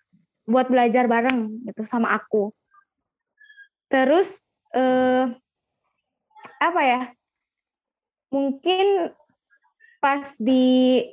buat 0.44 0.68
belajar 0.68 1.08
bareng 1.08 1.64
gitu 1.72 1.88
sama 1.88 2.12
aku. 2.12 2.52
Terus 3.88 4.38
eh, 4.76 5.32
apa 6.61 6.80
ya? 6.85 7.02
Mungkin 8.32 9.12
pas 10.00 10.35
di 10.40 11.04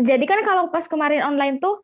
jadi 0.00 0.24
kan 0.24 0.40
kalau 0.42 0.68
pas 0.72 0.84
kemarin 0.88 1.22
online 1.24 1.60
tuh 1.60 1.82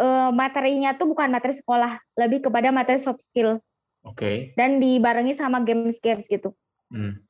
eh, 0.00 0.30
materinya 0.30 0.94
tuh 0.96 1.10
bukan 1.10 1.30
materi 1.30 1.54
sekolah, 1.56 1.98
lebih 2.18 2.44
kepada 2.44 2.68
materi 2.74 3.00
soft 3.00 3.24
skill 3.24 3.58
Oke. 4.04 4.52
dan 4.58 4.78
dibarengi 4.82 5.32
sama 5.32 5.62
games-games 5.64 6.28
gitu. 6.28 6.52
Hmm. 6.92 7.24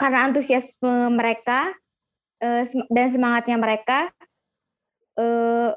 Karena 0.00 0.26
antusiasme 0.30 1.12
mereka 1.12 1.70
eh, 2.42 2.64
dan 2.90 3.06
semangatnya 3.12 3.56
mereka 3.60 4.10
eh, 5.20 5.70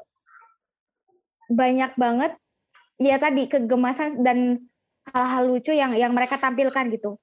banyak 1.46 1.94
banget 1.94 2.32
ya 2.98 3.20
tadi 3.20 3.46
kegemasan 3.46 4.24
dan 4.24 4.66
hal-hal 5.14 5.46
lucu 5.46 5.70
yang 5.70 5.94
yang 5.94 6.10
mereka 6.10 6.40
tampilkan 6.40 6.90
gitu. 6.90 7.20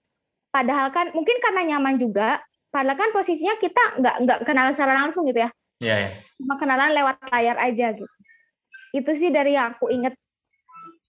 Padahal 0.54 0.94
kan 0.94 1.10
mungkin 1.12 1.42
karena 1.42 1.76
nyaman 1.76 1.98
juga, 1.98 2.40
padahal 2.74 2.98
kan 2.98 3.14
posisinya 3.14 3.54
kita 3.56 4.02
nggak 4.02 4.16
nggak 4.26 4.40
kenal 4.44 4.74
secara 4.74 4.98
langsung 4.98 5.24
gitu 5.24 5.46
ya, 5.46 5.50
Iya, 5.78 5.96
ya. 5.96 6.10
cuma 6.36 6.58
kenalan 6.58 6.90
lewat 6.92 7.22
layar 7.30 7.58
aja 7.62 7.94
gitu. 7.94 8.10
Itu 8.92 9.14
sih 9.14 9.30
dari 9.30 9.54
yang 9.54 9.74
aku 9.74 9.88
inget 9.88 10.18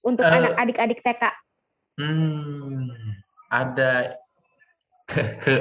untuk 0.00 0.22
Eh, 0.22 0.30
anak 0.30 0.52
adik-adik 0.54 1.00
TK. 1.00 1.24
Hmm, 1.96 2.92
ada 3.48 4.20
ke, 5.04 5.20
ke 5.38 5.52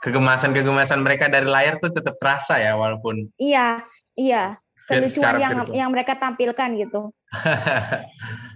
kegemasan-kegemasan 0.00 0.98
mereka 0.98 1.26
dari 1.26 1.46
layar 1.46 1.78
tuh 1.78 1.90
tetap 1.90 2.14
terasa 2.16 2.58
ya 2.58 2.74
walaupun 2.74 3.30
Iya, 3.36 3.86
iya. 4.14 4.58
Vir- 4.86 5.04
Kelucuan 5.06 5.36
yang 5.36 5.54
virtual. 5.62 5.74
yang 5.76 5.90
mereka 5.92 6.12
tampilkan 6.16 6.68
gitu. 6.74 7.12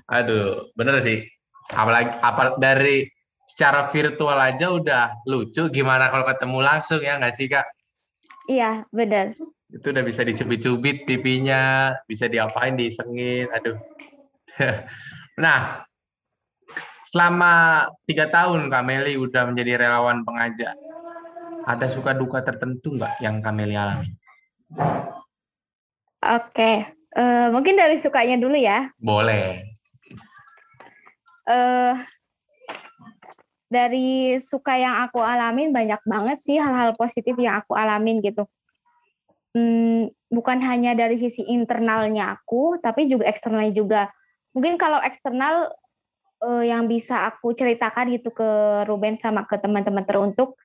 aduh 0.09 0.67
bener 0.73 0.99
sih 1.01 1.23
apalagi 1.71 2.09
apa 2.19 2.57
dari 2.57 3.05
secara 3.53 3.85
virtual 3.87 4.33
aja 4.35 4.73
udah 4.73 5.05
lucu 5.25 5.69
gimana 5.69 6.09
kalau 6.09 6.25
ketemu 6.25 6.59
langsung 6.59 6.99
ya 6.99 7.21
nggak 7.21 7.37
sih 7.37 7.47
kak 7.47 7.69
Iya, 8.43 8.89
benar. 8.91 9.37
itu 9.69 9.87
udah 9.87 10.03
bisa 10.03 10.21
dicubit-cubit 10.21 11.05
pipinya 11.05 11.93
bisa 12.05 12.27
diapain 12.27 12.75
disengin 12.75 13.47
aduh 13.49 13.77
nah 15.39 15.85
selama 17.05 17.53
tiga 18.03 18.29
tahun 18.29 18.69
Kak 18.69 18.83
Meli 18.83 19.17
udah 19.17 19.47
menjadi 19.47 19.77
relawan 19.79 20.25
pengajar 20.25 20.77
ada 21.63 21.87
suka 21.87 22.13
duka 22.13 22.41
tertentu 22.41 22.97
nggak 22.97 23.21
yang 23.21 23.39
Kak 23.39 23.53
Meli 23.53 23.73
alami 23.73 24.13
Oke, 26.23 26.73
eh, 27.13 27.47
mungkin 27.49 27.75
dari 27.75 27.99
sukanya 27.99 28.39
dulu 28.39 28.55
ya. 28.55 28.87
boleh 28.97 29.67
eh 31.45 31.95
dari 33.73 34.37
suka 34.37 34.77
yang 34.77 35.09
aku 35.09 35.25
alamin 35.25 35.73
banyak 35.73 35.99
banget 36.05 36.39
sih 36.45 36.61
hal-hal 36.61 36.93
positif 36.93 37.33
yang 37.41 37.65
aku 37.65 37.73
alamin 37.73 38.21
gitu. 38.21 38.45
Hmm, 39.57 40.13
bukan 40.29 40.61
hanya 40.61 40.93
dari 40.93 41.17
sisi 41.17 41.45
internalnya 41.49 42.37
aku, 42.37 42.77
tapi 42.81 43.09
juga 43.09 43.25
eksternalnya 43.29 43.73
juga. 43.73 44.03
Mungkin 44.53 44.77
kalau 44.77 45.01
eksternal 45.01 45.73
eh, 46.45 46.69
yang 46.69 46.85
bisa 46.85 47.25
aku 47.33 47.57
ceritakan 47.57 48.13
gitu 48.13 48.29
ke 48.33 48.49
Ruben 48.85 49.17
sama 49.17 49.49
ke 49.49 49.57
teman-teman 49.57 50.05
teruntuk, 50.05 50.61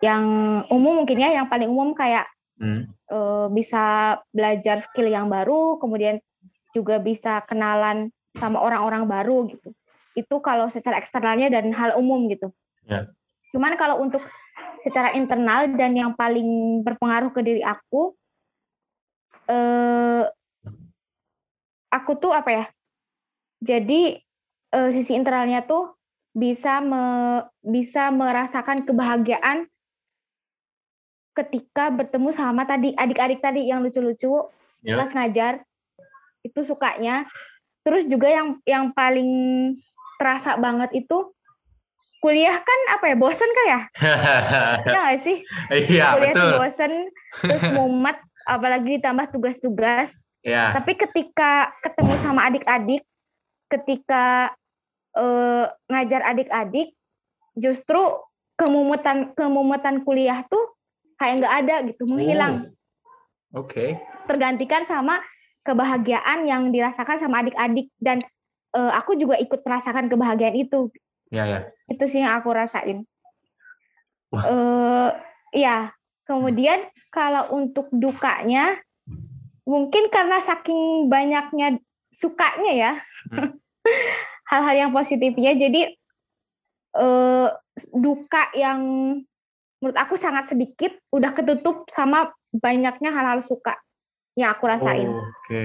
yang 0.00 0.24
umum 0.72 1.04
mungkin 1.04 1.20
ya, 1.20 1.36
yang 1.36 1.46
paling 1.46 1.68
umum 1.68 1.92
kayak 1.92 2.32
Hmm, 2.62 2.86
eh, 3.10 3.46
bisa 3.50 3.82
belajar 4.30 4.78
skill 4.78 5.10
yang 5.10 5.26
baru, 5.26 5.82
kemudian 5.82 6.22
juga 6.70 7.02
bisa 7.02 7.42
kenalan 7.50 8.14
sama 8.38 8.62
orang-orang 8.62 9.02
baru 9.10 9.50
gitu. 9.50 9.74
Itu 10.12 10.40
kalau 10.44 10.68
secara 10.68 11.00
eksternalnya 11.00 11.48
dan 11.48 11.72
hal 11.72 11.96
umum 11.96 12.28
gitu. 12.28 12.52
Ya. 12.84 13.08
Cuman 13.52 13.76
kalau 13.80 14.00
untuk 14.00 14.20
secara 14.84 15.14
internal 15.14 15.70
dan 15.76 15.94
yang 15.94 16.12
paling 16.12 16.80
berpengaruh 16.84 17.30
ke 17.32 17.40
diri 17.40 17.62
aku, 17.62 18.12
eh, 19.48 20.24
aku 21.92 22.12
tuh 22.18 22.32
apa 22.32 22.50
ya? 22.50 22.64
Jadi 23.62 24.18
eh, 24.72 24.90
sisi 24.96 25.12
internalnya 25.14 25.62
tuh 25.62 25.94
bisa 26.32 26.80
me- 26.80 27.44
bisa 27.60 28.08
merasakan 28.08 28.88
kebahagiaan 28.88 29.68
ketika 31.32 31.92
bertemu 31.92 32.28
sama 32.32 32.64
tadi 32.64 32.92
adik-adik 32.96 33.40
tadi 33.40 33.68
yang 33.68 33.80
lucu-lucu 33.84 34.48
Ya. 34.82 34.98
pas 34.98 35.14
ngajar 35.14 35.62
itu 36.42 36.60
sukanya 36.66 37.22
terus 37.86 38.02
juga 38.10 38.26
yang 38.26 38.58
yang 38.66 38.90
paling 38.90 39.30
terasa 40.22 40.54
banget 40.54 40.94
itu 40.94 41.34
kuliah 42.22 42.54
kan 42.54 42.80
apa 42.94 43.10
ya 43.10 43.16
bosen 43.18 43.50
kan 43.50 43.66
ya? 43.66 43.80
Ya 44.86 44.94
nggak 44.94 45.18
sih? 45.18 45.42
Iya 45.74 46.14
kuliah 46.14 46.30
tuh 46.30 46.46
betul. 46.46 46.58
bosen 46.62 46.92
terus 47.42 47.66
mumet 47.74 48.18
apalagi 48.46 49.02
ditambah 49.02 49.26
tugas-tugas. 49.34 50.30
Ya 50.46 50.70
tapi 50.70 50.94
ketika 50.94 51.74
ketemu 51.82 52.14
sama 52.22 52.46
adik-adik 52.46 53.02
ketika 53.66 54.54
eh, 55.18 55.66
ngajar 55.90 56.22
adik-adik 56.30 56.94
justru 57.58 57.98
kemumutan 58.54 59.34
kemumutan 59.34 60.06
kuliah 60.06 60.46
tuh 60.46 60.78
kayak 61.18 61.42
nggak 61.42 61.54
ada 61.66 61.74
gitu 61.90 62.06
menghilang. 62.06 62.70
Oh, 63.50 63.66
oke. 63.66 63.98
Tergantikan 64.30 64.86
sama 64.86 65.18
kebahagiaan 65.66 66.46
yang 66.46 66.70
dirasakan 66.70 67.18
sama 67.18 67.42
adik-adik 67.42 67.90
dan 67.98 68.22
eh, 68.76 68.92
aku 68.92 69.16
juga 69.16 69.36
ikut 69.38 69.60
merasakan 69.64 70.08
kebahagiaan 70.08 70.56
itu. 70.56 70.88
Ya 71.32 71.48
ya. 71.48 71.60
Itu 71.88 72.04
sih 72.08 72.20
yang 72.20 72.40
aku 72.40 72.52
rasain. 72.52 73.04
Wah. 74.32 74.44
eh 74.48 75.10
ya 75.52 75.92
kemudian 76.24 76.88
kalau 77.12 77.52
untuk 77.52 77.92
dukanya 77.92 78.80
mungkin 79.68 80.08
karena 80.08 80.40
saking 80.40 81.12
banyaknya 81.12 81.76
sukanya 82.12 82.72
ya. 82.72 82.92
Hmm. 83.28 83.56
hal-hal 84.52 84.88
yang 84.88 84.92
positifnya. 84.92 85.56
Jadi 85.56 85.92
eh 86.92 87.48
duka 87.96 88.52
yang 88.52 88.80
menurut 89.80 89.96
aku 89.96 90.14
sangat 90.20 90.52
sedikit 90.52 90.92
udah 91.08 91.32
ketutup 91.32 91.88
sama 91.88 92.28
banyaknya 92.52 93.08
hal-hal 93.08 93.40
suka 93.40 93.80
yang 94.36 94.52
aku 94.52 94.68
rasain. 94.68 95.08
Oke. 95.08 95.64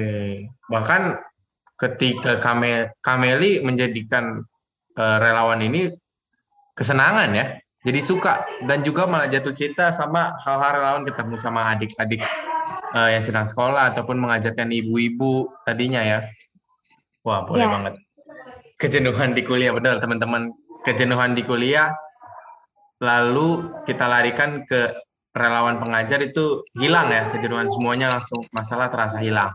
Bahkan 0.72 1.20
ketika 1.77 2.41
Kame, 2.41 2.91
Kameli 3.05 3.61
menjadikan 3.61 4.41
uh, 4.97 5.17
relawan 5.21 5.61
ini 5.61 5.93
kesenangan 6.73 7.31
ya. 7.33 7.45
Jadi 7.85 8.03
suka 8.03 8.43
dan 8.67 8.83
juga 8.83 9.07
malah 9.07 9.31
jatuh 9.31 9.55
cinta 9.55 9.93
sama 9.95 10.35
hal-hal 10.43 10.71
relawan 10.81 11.03
ketemu 11.07 11.35
sama 11.39 11.71
adik-adik 11.71 12.19
uh, 12.91 13.09
yang 13.13 13.23
sedang 13.23 13.47
sekolah 13.47 13.95
ataupun 13.95 14.19
mengajarkan 14.19 14.73
ibu-ibu 14.73 15.47
tadinya 15.63 16.03
ya. 16.03 16.19
Wah, 17.23 17.47
boleh 17.47 17.63
ya. 17.63 17.71
banget. 17.71 17.93
Kejenuhan 18.81 19.37
di 19.37 19.41
kuliah 19.45 19.71
benar 19.71 20.03
teman-teman. 20.03 20.51
Kejenuhan 20.83 21.37
di 21.37 21.43
kuliah 21.47 21.95
lalu 22.97 23.71
kita 23.85 24.09
larikan 24.09 24.65
ke 24.65 24.93
relawan 25.37 25.77
pengajar 25.77 26.17
itu 26.25 26.65
hilang 26.73 27.13
ya 27.13 27.29
kejenuhan 27.29 27.69
semuanya 27.69 28.17
langsung 28.17 28.41
masalah 28.49 28.89
terasa 28.89 29.21
hilang. 29.21 29.53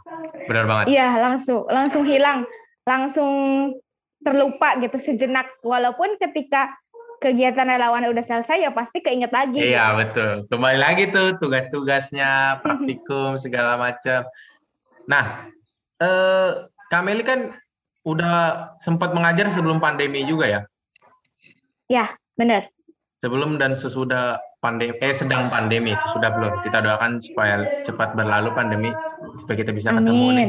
Benar 0.49 0.65
banget. 0.67 0.87
Iya, 0.93 1.09
langsung 1.21 1.67
langsung 1.69 2.03
hilang. 2.07 2.47
Langsung 2.83 3.33
terlupa 4.23 4.79
gitu 4.79 4.99
sejenak 5.03 5.51
walaupun 5.67 6.15
ketika 6.19 6.71
kegiatan 7.23 7.71
relawan 7.71 8.11
udah 8.11 8.27
selesai 8.27 8.67
ya 8.67 8.71
pasti 8.75 8.99
keinget 8.99 9.31
lagi. 9.31 9.63
Iya 9.63 9.95
betul. 9.95 10.51
Kembali 10.51 10.79
lagi 10.79 11.07
tuh 11.15 11.39
tugas-tugasnya, 11.39 12.59
praktikum 12.67 13.39
segala 13.39 13.79
macam. 13.79 14.27
Nah, 15.07 15.47
eh, 16.03 16.67
Kameli 16.91 17.23
kan 17.23 17.55
udah 18.03 18.75
sempat 18.83 19.15
mengajar 19.15 19.47
sebelum 19.55 19.79
pandemi 19.79 20.27
juga 20.27 20.51
ya? 20.51 20.61
Ya, 21.87 22.07
benar. 22.35 22.67
Sebelum 23.23 23.55
dan 23.63 23.79
sesudah 23.79 24.43
pandemi, 24.59 24.99
eh 24.99 25.15
sedang 25.15 25.47
pandemi, 25.47 25.95
sesudah 25.95 26.35
belum. 26.35 26.67
Kita 26.67 26.83
doakan 26.83 27.23
supaya 27.23 27.83
cepat 27.87 28.19
berlalu 28.19 28.51
pandemi 28.51 28.91
supaya 29.39 29.57
kita 29.61 29.73
bisa 29.73 29.91
Amin. 29.93 30.05
ketemu 30.05 30.27
nih 30.33 30.49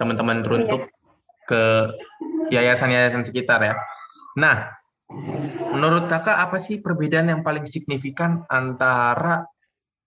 teman-teman 0.00 0.36
teruntuk 0.44 0.82
iya. 0.88 0.92
ke 1.48 1.62
yayasan-yayasan 2.52 3.24
sekitar 3.24 3.60
ya. 3.64 3.74
Nah, 4.36 4.72
menurut 5.72 6.08
kakak 6.08 6.36
apa 6.36 6.56
sih 6.60 6.80
perbedaan 6.80 7.28
yang 7.32 7.40
paling 7.44 7.64
signifikan 7.68 8.44
antara 8.48 9.44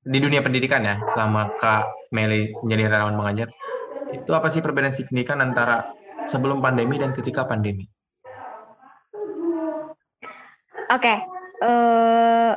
di 0.06 0.22
dunia 0.22 0.46
pendidikan 0.46 0.86
ya 0.86 1.02
selama 1.14 1.50
kak 1.58 1.90
Meli 2.14 2.54
menjadi 2.62 2.94
relawan 2.94 3.18
mengajar 3.18 3.50
itu 4.14 4.32
apa 4.32 4.54
sih 4.54 4.62
perbedaan 4.62 4.94
signifikan 4.94 5.42
antara 5.42 5.90
sebelum 6.30 6.62
pandemi 6.62 7.02
dan 7.02 7.12
ketika 7.12 7.46
pandemi? 7.46 7.90
Oke, 10.86 11.02
okay. 11.02 11.18
uh, 11.66 11.66
eh, 11.66 12.54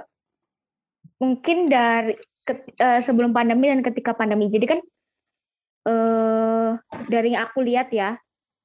mungkin 1.16 1.72
dari 1.72 2.12
ke, 2.44 2.76
uh, 2.76 3.00
sebelum 3.00 3.32
pandemi 3.32 3.72
dan 3.72 3.80
ketika 3.80 4.12
pandemi. 4.12 4.52
Jadi 4.52 4.66
kan 4.68 4.80
uh, 5.86 6.78
dari 7.06 7.36
yang 7.36 7.46
aku 7.46 7.62
lihat 7.62 7.92
ya, 7.94 8.18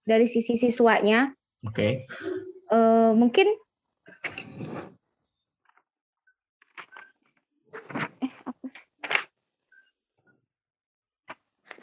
dari 0.08 0.26
sisi 0.26 0.58
siswanya, 0.58 1.34
oke, 1.62 1.76
okay. 1.76 1.91
uh, 2.73 3.12
mungkin 3.13 3.54
eh 8.23 8.34
apa 8.47 8.65
sih? 8.71 8.86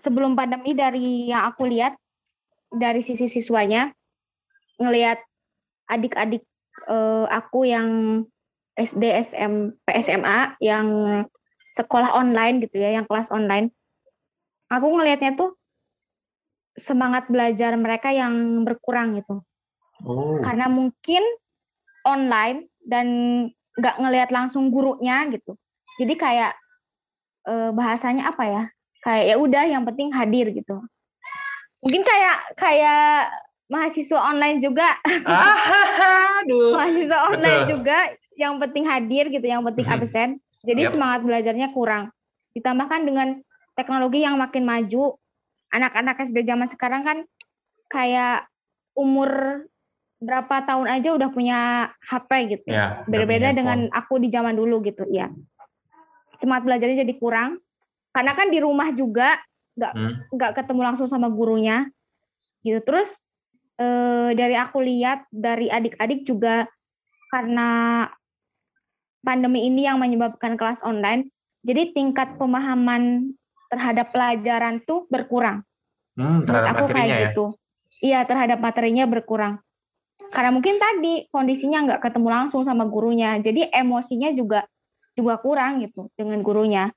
Sebelum 0.00 0.32
pandemi 0.32 0.72
dari 0.72 1.28
yang 1.28 1.44
aku 1.52 1.68
lihat 1.68 1.94
dari 2.72 3.04
sisi 3.04 3.28
siswanya 3.28 3.92
ngelihat 4.80 5.20
adik-adik 5.90 6.46
uh, 6.88 7.28
aku 7.28 7.68
yang 7.68 8.22
SD, 8.78 9.04
SMP, 9.26 9.86
SMA 10.00 10.56
yang 10.62 10.86
sekolah 11.76 12.16
online 12.16 12.64
gitu 12.64 12.80
ya, 12.80 12.96
yang 12.96 13.04
kelas 13.04 13.28
online. 13.28 13.74
Aku 14.70 14.86
ngelihatnya 14.94 15.34
tuh 15.34 15.58
semangat 16.78 17.26
belajar 17.26 17.74
mereka 17.74 18.14
yang 18.14 18.62
berkurang 18.62 19.18
gitu. 19.18 19.42
Oh. 20.06 20.38
Karena 20.40 20.70
mungkin 20.70 21.20
online 22.06 22.70
dan 22.80 23.06
nggak 23.76 23.98
ngelihat 23.98 24.30
langsung 24.30 24.70
gurunya 24.70 25.26
gitu. 25.28 25.58
Jadi 26.00 26.14
kayak 26.16 26.52
e, 27.44 27.74
bahasanya 27.74 28.30
apa 28.30 28.44
ya? 28.46 28.62
Kayak 29.00 29.24
ya 29.26 29.36
udah 29.36 29.64
yang 29.66 29.82
penting 29.84 30.08
hadir 30.14 30.54
gitu. 30.54 30.80
Mungkin 31.80 32.02
kayak 32.04 32.36
kayak 32.56 33.32
mahasiswa 33.70 34.20
online 34.20 34.60
juga. 34.60 34.96
Ah, 35.24 35.56
aduh. 36.44 36.76
mahasiswa 36.76 37.18
online 37.26 37.62
Betul. 37.64 37.72
juga 37.76 37.98
yang 38.36 38.56
penting 38.56 38.84
hadir 38.88 39.24
gitu, 39.28 39.46
yang 39.46 39.62
penting 39.64 39.86
mhm. 39.88 39.94
absen. 39.96 40.30
Jadi 40.64 40.82
yep. 40.88 40.92
semangat 40.92 41.20
belajarnya 41.24 41.68
kurang. 41.72 42.12
Ditambahkan 42.52 43.00
dengan 43.04 43.28
teknologi 43.74 44.22
yang 44.22 44.36
makin 44.38 44.66
maju, 44.66 45.18
anak-anak 45.70 46.26
SD 46.26 46.42
zaman 46.46 46.68
sekarang 46.70 47.02
kan 47.06 47.18
kayak 47.90 48.46
umur 48.94 49.64
berapa 50.20 50.62
tahun 50.68 50.86
aja 51.00 51.16
udah 51.16 51.28
punya 51.32 51.90
HP 52.04 52.30
gitu. 52.58 52.68
Ya, 52.76 53.02
Berbeda 53.08 53.56
dengan 53.56 53.88
aku 53.90 54.20
di 54.20 54.28
zaman 54.28 54.52
dulu 54.52 54.84
gitu, 54.84 55.08
ya. 55.08 55.32
Semangat 56.36 56.68
belajarnya 56.68 57.02
jadi 57.08 57.14
kurang. 57.16 57.58
Karena 58.12 58.36
kan 58.36 58.52
di 58.52 58.58
rumah 58.60 58.92
juga 58.92 59.40
nggak 59.78 59.92
hmm. 59.96 60.14
nggak 60.34 60.52
ketemu 60.60 60.80
langsung 60.82 61.08
sama 61.08 61.32
gurunya, 61.32 61.88
gitu. 62.60 62.84
Terus 62.84 63.16
eh, 63.80 64.36
dari 64.36 64.58
aku 64.60 64.84
lihat 64.84 65.24
dari 65.32 65.72
adik-adik 65.72 66.28
juga 66.28 66.68
karena 67.32 68.04
pandemi 69.24 69.68
ini 69.68 69.88
yang 69.88 69.96
menyebabkan 69.96 70.58
kelas 70.60 70.84
online, 70.84 71.32
jadi 71.64 71.92
tingkat 71.96 72.36
pemahaman 72.36 73.32
terhadap 73.70 74.10
pelajaran 74.10 74.82
tuh 74.82 75.06
berkurang. 75.06 75.62
Hmm, 76.18 76.42
terhadap 76.42 76.84
aku 76.84 76.86
kayak 76.90 77.08
ya? 77.08 77.20
gitu. 77.30 77.46
Iya, 78.00 78.20
terhadap 78.26 78.58
materinya 78.58 79.06
berkurang 79.06 79.62
karena 80.30 80.50
mungkin 80.54 80.78
tadi 80.78 81.26
kondisinya 81.34 81.78
nggak 81.90 82.00
ketemu 82.06 82.28
langsung 82.30 82.62
sama 82.62 82.86
gurunya 82.86 83.34
jadi 83.42 83.66
emosinya 83.74 84.30
juga 84.30 84.62
juga 85.18 85.42
kurang 85.42 85.82
gitu 85.82 86.06
dengan 86.14 86.38
gurunya 86.40 86.94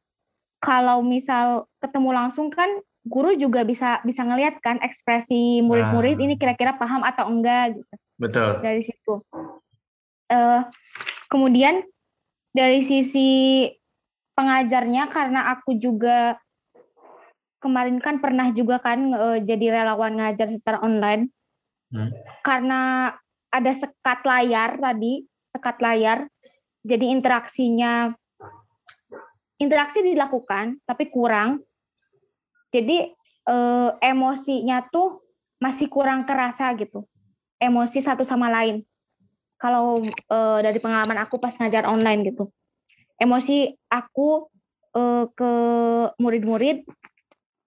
kalau 0.62 1.02
misal 1.02 1.66
ketemu 1.82 2.10
langsung 2.14 2.54
kan 2.54 2.70
guru 3.04 3.36
juga 3.36 3.66
bisa 3.66 4.00
bisa 4.06 4.24
ngelihat 4.24 4.62
kan 4.64 4.80
ekspresi 4.80 5.60
murid-murid 5.66 6.16
nah. 6.22 6.24
ini 6.30 6.34
kira-kira 6.40 6.78
paham 6.78 7.04
atau 7.04 7.28
enggak 7.28 7.76
gitu 7.82 7.94
betul 8.22 8.62
dari 8.62 8.82
situ 8.86 9.14
uh, 10.30 10.62
kemudian 11.28 11.84
dari 12.54 12.86
sisi 12.86 13.66
pengajarnya 14.38 15.10
karena 15.10 15.52
aku 15.58 15.74
juga 15.82 16.38
kemarin 17.64 18.04
kan 18.04 18.20
pernah 18.20 18.52
juga 18.52 18.84
kan 18.84 19.00
uh, 19.16 19.40
jadi 19.40 19.80
relawan 19.80 20.20
ngajar 20.20 20.52
secara 20.52 20.84
online 20.84 21.32
hmm. 21.96 22.12
karena 22.44 23.16
ada 23.54 23.72
sekat 23.78 24.26
layar 24.26 24.82
tadi, 24.82 25.22
sekat 25.54 25.78
layar. 25.78 26.26
Jadi 26.84 27.06
interaksinya 27.14 28.12
interaksi 29.62 30.02
dilakukan 30.02 30.82
tapi 30.90 31.08
kurang. 31.14 31.62
Jadi 32.74 33.14
eh, 33.48 33.90
emosinya 34.02 34.82
tuh 34.90 35.22
masih 35.62 35.88
kurang 35.88 36.26
kerasa 36.26 36.74
gitu. 36.76 37.06
Emosi 37.62 38.02
satu 38.02 38.26
sama 38.26 38.50
lain. 38.50 38.82
Kalau 39.62 40.02
eh, 40.04 40.60
dari 40.66 40.82
pengalaman 40.82 41.22
aku 41.24 41.38
pas 41.38 41.56
ngajar 41.56 41.86
online 41.86 42.34
gitu. 42.34 42.50
Emosi 43.22 43.72
aku 43.88 44.50
eh, 44.98 45.26
ke 45.32 45.52
murid-murid 46.18 46.84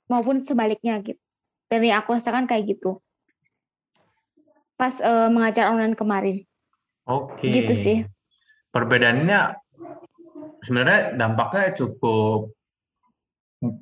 maupun 0.07 0.43
sebaliknya 0.43 0.99
gitu. 1.03 1.21
Dari 1.67 1.91
aku 1.91 2.15
rasakan 2.15 2.47
kayak 2.47 2.79
gitu 2.79 3.03
pas 4.77 4.93
uh, 5.01 5.33
mengajar 5.33 5.73
online 5.73 5.97
kemarin. 5.97 6.37
Oke. 7.09 7.49
Okay. 7.49 7.65
Gitu 7.65 7.75
sih. 7.75 7.99
Perbedaannya 8.71 9.57
sebenarnya 10.61 11.17
dampaknya 11.17 11.73
cukup 11.73 12.53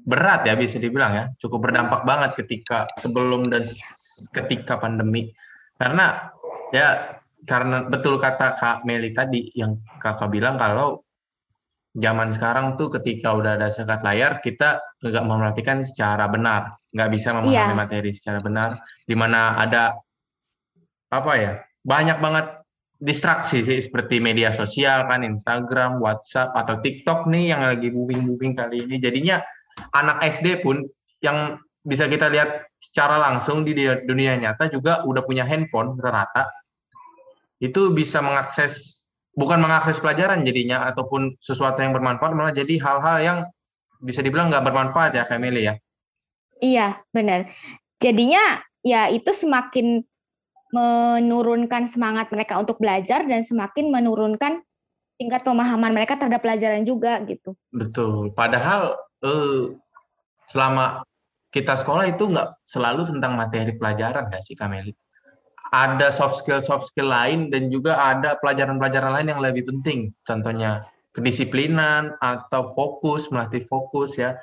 berat 0.06 0.46
ya 0.46 0.54
bisa 0.54 0.78
dibilang 0.78 1.12
ya, 1.12 1.24
cukup 1.42 1.66
berdampak 1.66 2.06
banget 2.06 2.38
ketika 2.38 2.86
sebelum 3.02 3.50
dan 3.50 3.66
ketika 4.30 4.78
pandemi. 4.78 5.34
Karena 5.74 6.30
ya 6.70 7.18
karena 7.44 7.90
betul 7.90 8.22
kata 8.22 8.54
Kak 8.54 8.86
Meli 8.86 9.10
tadi 9.10 9.50
yang 9.52 9.82
Kakak 9.98 10.30
bilang 10.30 10.54
kalau 10.56 11.02
zaman 11.94 12.34
sekarang 12.34 12.74
tuh 12.74 12.90
ketika 12.98 13.38
udah 13.38 13.54
ada 13.54 13.70
sekat 13.70 14.02
layar 14.02 14.42
kita 14.42 14.82
nggak 14.98 15.24
memperhatikan 15.24 15.86
secara 15.86 16.26
benar, 16.26 16.74
nggak 16.90 17.10
bisa 17.14 17.30
memahami 17.30 17.54
yeah. 17.54 17.78
materi 17.78 18.10
secara 18.10 18.42
benar, 18.42 18.82
di 19.06 19.14
mana 19.14 19.54
ada 19.62 19.94
apa 21.14 21.32
ya 21.38 21.52
banyak 21.86 22.18
banget 22.18 22.46
distraksi 22.98 23.62
sih 23.62 23.78
seperti 23.78 24.18
media 24.18 24.50
sosial 24.50 25.06
kan 25.06 25.22
Instagram, 25.22 26.02
WhatsApp 26.02 26.56
atau 26.56 26.82
TikTok 26.82 27.30
nih 27.30 27.54
yang 27.54 27.62
lagi 27.62 27.94
booming 27.94 28.26
booming 28.26 28.58
kali 28.58 28.82
ini. 28.82 28.98
Jadinya 28.98 29.38
anak 29.94 30.22
SD 30.24 30.66
pun 30.66 30.82
yang 31.22 31.58
bisa 31.84 32.08
kita 32.08 32.32
lihat 32.32 32.64
secara 32.80 33.20
langsung 33.20 33.62
di 33.62 33.76
dunia 34.08 34.34
nyata 34.40 34.72
juga 34.72 35.04
udah 35.04 35.22
punya 35.22 35.44
handphone 35.44 35.94
rata 36.00 36.48
itu 37.60 37.92
bisa 37.92 38.24
mengakses 38.24 39.03
bukan 39.34 39.58
mengakses 39.58 39.98
pelajaran 39.98 40.46
jadinya 40.46 40.86
ataupun 40.90 41.34
sesuatu 41.42 41.82
yang 41.82 41.94
bermanfaat 41.94 42.32
malah 42.34 42.54
jadi 42.54 42.78
hal-hal 42.78 43.16
yang 43.22 43.38
bisa 44.02 44.22
dibilang 44.22 44.50
nggak 44.50 44.64
bermanfaat 44.64 45.14
ya 45.14 45.24
Kameli 45.26 45.66
ya. 45.66 45.74
Iya 46.62 47.02
benar. 47.10 47.50
Jadinya 47.98 48.62
ya 48.86 49.10
itu 49.10 49.30
semakin 49.34 50.02
menurunkan 50.74 51.86
semangat 51.86 52.34
mereka 52.34 52.58
untuk 52.58 52.82
belajar 52.82 53.22
dan 53.26 53.46
semakin 53.46 53.94
menurunkan 53.94 54.62
tingkat 55.14 55.46
pemahaman 55.46 55.94
mereka 55.94 56.18
terhadap 56.18 56.42
pelajaran 56.42 56.82
juga 56.82 57.22
gitu. 57.26 57.54
Betul. 57.70 58.34
Padahal 58.34 58.98
eh, 59.22 59.78
selama 60.50 61.06
kita 61.54 61.78
sekolah 61.78 62.10
itu 62.10 62.26
nggak 62.26 62.66
selalu 62.66 63.06
tentang 63.06 63.38
materi 63.38 63.78
pelajaran 63.78 64.26
nggak 64.26 64.42
sih 64.42 64.58
Kameli? 64.58 64.90
Ada 65.74 66.14
soft 66.14 66.38
skill 66.38 66.62
soft 66.62 66.94
skill 66.94 67.10
lain 67.10 67.50
dan 67.50 67.66
juga 67.66 67.98
ada 67.98 68.38
pelajaran-pelajaran 68.38 69.10
lain 69.10 69.28
yang 69.34 69.42
lebih 69.42 69.66
penting. 69.66 70.14
Contohnya 70.22 70.86
kedisiplinan 71.10 72.14
atau 72.22 72.70
fokus, 72.78 73.26
melatih 73.34 73.66
fokus 73.66 74.14
ya. 74.14 74.38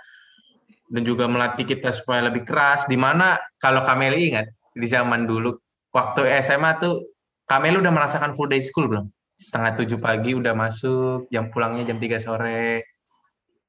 Dan 0.91 1.07
juga 1.07 1.31
melatih 1.31 1.63
kita 1.63 1.95
supaya 1.95 2.27
lebih 2.27 2.43
keras. 2.43 2.83
Di 2.83 2.99
mana 2.99 3.39
kalau 3.63 3.79
Kameli 3.87 4.35
ingat 4.35 4.51
di 4.75 4.83
zaman 4.91 5.23
dulu 5.23 5.55
waktu 5.95 6.27
SMA 6.43 6.83
tuh 6.83 7.07
Kameli 7.47 7.79
udah 7.79 7.95
merasakan 7.95 8.35
full 8.35 8.51
day 8.51 8.59
school 8.59 8.91
belum? 8.91 9.07
Setengah 9.39 9.79
tujuh 9.79 9.99
pagi 10.03 10.35
udah 10.35 10.51
masuk, 10.51 11.31
jam 11.31 11.47
pulangnya 11.47 11.87
jam 11.87 11.99
tiga 11.99 12.19
sore. 12.19 12.83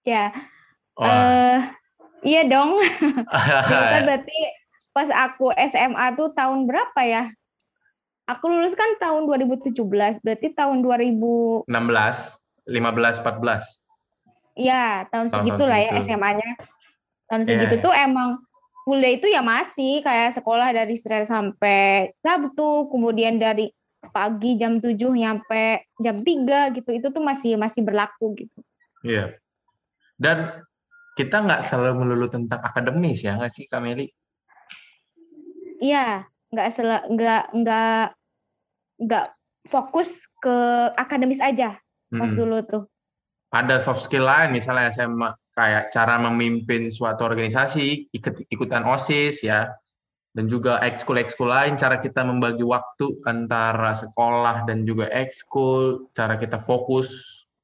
Ya. 0.02 0.34
Wah. 0.98 1.06
eh 1.06 1.58
iya 2.26 2.42
dong. 2.46 2.82
Kan 3.70 4.02
berarti 4.02 4.38
pas 4.90 5.08
aku 5.08 5.54
SMA 5.70 6.18
tuh 6.18 6.34
tahun 6.34 6.66
berapa 6.66 7.00
ya? 7.06 7.24
Aku 8.30 8.46
lulus 8.46 8.78
kan 8.78 8.86
tahun 9.02 9.26
2017, 9.26 9.74
berarti 10.22 10.48
tahun 10.54 10.78
2000 10.84 11.66
16, 11.66 11.68
15, 12.70 13.22
14. 13.22 13.64
ya 14.52 15.08
tahun 15.08 15.32
Tahun-tahun 15.32 15.42
segitu 15.48 15.64
lah 15.64 15.78
ya. 15.80 15.90
SMA-nya. 16.04 16.50
Tahun 17.26 17.42
Iya, 17.42 17.48
segitu 17.48 17.74
iya. 17.80 17.84
tuh 17.88 17.94
emang 17.96 18.28
kuliah 18.84 19.12
itu 19.16 19.26
ya 19.30 19.40
masih 19.40 20.04
kayak 20.04 20.36
sekolah 20.36 20.68
dari 20.70 20.94
Senin 21.00 21.24
sampai 21.24 22.12
Sabtu, 22.20 22.92
kemudian 22.92 23.40
dari 23.40 23.72
pagi 24.12 24.58
jam 24.58 24.82
7 24.82 24.94
nyampe 24.98 25.88
jam 25.98 26.20
3 26.20 26.76
gitu. 26.78 26.90
Itu 26.92 27.08
tuh 27.10 27.22
masih 27.24 27.56
masih 27.56 27.82
berlaku 27.82 28.36
gitu. 28.36 28.60
Iya. 29.02 29.34
Dan 30.20 30.62
kita 31.18 31.42
nggak 31.42 31.64
selalu 31.66 32.06
melulu 32.06 32.26
tentang 32.30 32.60
akademis 32.62 33.24
ya 33.24 33.36
nggak 33.36 33.52
sih 33.52 33.66
Kameli? 33.66 34.08
Iya, 35.82 36.22
nggak 36.52 36.68
sel- 36.68 37.08
nggak 37.08 37.42
nggak 37.56 38.04
nggak 39.02 39.26
fokus 39.72 40.28
ke 40.38 40.56
akademis 41.00 41.40
aja 41.40 41.80
pas 42.12 42.28
dulu 42.28 42.60
tuh. 42.68 42.84
Ada 43.56 43.80
soft 43.80 44.04
skill 44.04 44.28
lain 44.28 44.52
misalnya 44.52 44.92
SMA 44.92 45.32
kayak 45.56 45.92
cara 45.92 46.20
memimpin 46.20 46.92
suatu 46.92 47.24
organisasi, 47.24 48.12
ikut 48.12 48.48
ikutan 48.52 48.84
OSIS 48.84 49.44
ya. 49.44 49.68
Dan 50.32 50.48
juga 50.48 50.80
ekskul 50.80 51.20
ekskul 51.20 51.52
lain, 51.52 51.76
cara 51.76 52.00
kita 52.00 52.24
membagi 52.24 52.64
waktu 52.64 53.20
antara 53.28 53.92
sekolah 53.92 54.64
dan 54.64 54.88
juga 54.88 55.04
ekskul, 55.12 56.08
cara 56.16 56.40
kita 56.40 56.56
fokus 56.56 57.12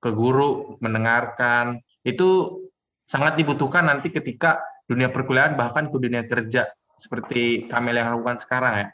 ke 0.05 0.13
guru, 0.13 0.77
mendengarkan, 0.85 1.81
itu 2.05 2.61
sangat 3.09 3.41
dibutuhkan 3.41 3.89
nanti 3.89 4.13
ketika 4.13 4.61
dunia 4.85 5.09
perkuliahan 5.09 5.57
bahkan 5.57 5.89
ke 5.89 5.97
dunia 5.97 6.29
kerja 6.29 6.69
seperti 6.99 7.71
Kamel 7.71 7.97
yang 7.97 8.11
lakukan 8.13 8.43
sekarang 8.43 8.75
ya. 8.75 8.89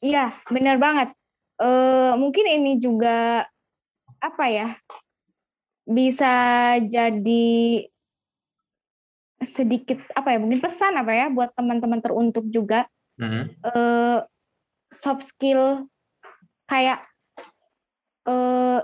Iya, 0.00 0.24
benar 0.48 0.80
banget. 0.80 1.12
Eh 1.60 2.14
mungkin 2.16 2.46
ini 2.48 2.80
juga 2.80 3.44
apa 4.22 4.44
ya? 4.48 4.78
Bisa 5.84 6.32
jadi 6.86 7.84
sedikit 9.42 9.98
apa 10.14 10.36
ya? 10.36 10.38
Mungkin 10.40 10.60
pesan 10.62 10.96
apa 10.96 11.12
ya 11.12 11.26
buat 11.28 11.52
teman-teman 11.52 12.00
teruntuk 12.00 12.46
juga 12.48 12.86
Mhm. 13.20 13.42
eh 13.66 14.18
soft 14.88 15.26
skill 15.26 15.84
kayak 16.64 17.04
eh 18.24 18.80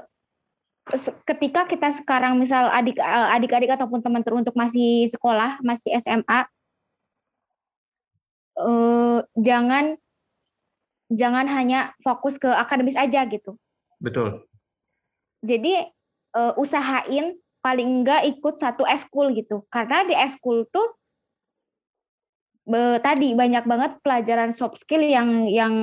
se- 0.96 1.16
ketika 1.25 1.64
kita 1.64 1.90
sekarang 1.96 2.37
misal 2.37 2.68
adik 2.68 3.01
adik-adik 3.01 3.72
ataupun 3.72 4.05
teman 4.05 4.20
teruntuk 4.20 4.53
masih 4.53 5.09
sekolah, 5.09 5.57
masih 5.64 5.96
SMA 5.96 6.44
eh 8.57 9.19
jangan 9.37 10.01
jangan 11.12 11.47
hanya 11.47 11.95
fokus 12.03 12.40
ke 12.40 12.49
akademis 12.49 12.99
aja 12.99 13.23
gitu. 13.29 13.55
Betul. 14.03 14.42
Jadi 15.45 15.87
eh, 16.37 16.53
usahain 16.59 17.37
paling 17.62 18.03
enggak 18.03 18.27
ikut 18.31 18.59
satu 18.59 18.83
eskul 18.87 19.35
gitu. 19.35 19.66
Karena 19.71 20.07
di 20.07 20.14
eskul 20.14 20.66
tuh 20.71 20.95
be- 22.66 22.99
tadi 23.03 23.35
banyak 23.35 23.64
banget 23.66 23.92
pelajaran 24.03 24.51
soft 24.55 24.79
skill 24.83 25.03
yang 25.03 25.47
yang 25.51 25.75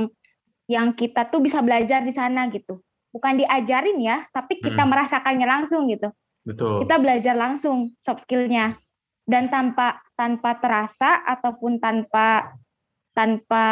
yang 0.68 0.96
kita 0.96 1.28
tuh 1.28 1.44
bisa 1.44 1.60
belajar 1.60 2.04
di 2.04 2.12
sana 2.16 2.48
gitu. 2.52 2.80
Bukan 3.14 3.38
diajarin 3.38 4.00
ya, 4.02 4.26
tapi 4.34 4.58
kita 4.58 4.84
Mm. 4.84 4.90
merasakannya 4.90 5.46
langsung 5.48 5.86
gitu. 5.92 6.10
Betul. 6.44 6.84
Kita 6.84 6.98
belajar 6.98 7.36
langsung 7.38 7.94
soft 8.02 8.26
skillnya 8.26 8.76
dan 9.24 9.48
tanpa 9.48 10.02
tanpa 10.18 10.58
terasa 10.60 11.24
ataupun 11.24 11.78
tanpa 11.80 12.52
tanpa 13.14 13.66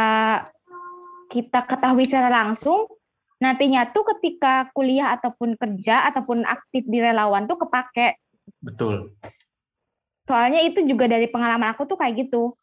kita 1.30 1.66
ketahui 1.66 2.06
secara 2.06 2.30
langsung 2.30 2.86
nantinya 3.42 3.90
tuh 3.90 4.06
ketika 4.16 4.70
kuliah 4.72 5.18
ataupun 5.18 5.58
kerja 5.58 6.06
ataupun 6.14 6.46
aktif 6.46 6.86
di 6.86 7.02
relawan 7.02 7.50
tuh 7.50 7.58
kepake 7.58 8.22
Betul. 8.62 9.18
soalnya 10.30 10.62
itu 10.62 10.86
juga 10.86 11.10
dari 11.10 11.26
pengalaman 11.26 11.74
aku 11.74 11.90
tuh 11.90 11.98
kayak 11.98 12.30
gitu 12.30 12.54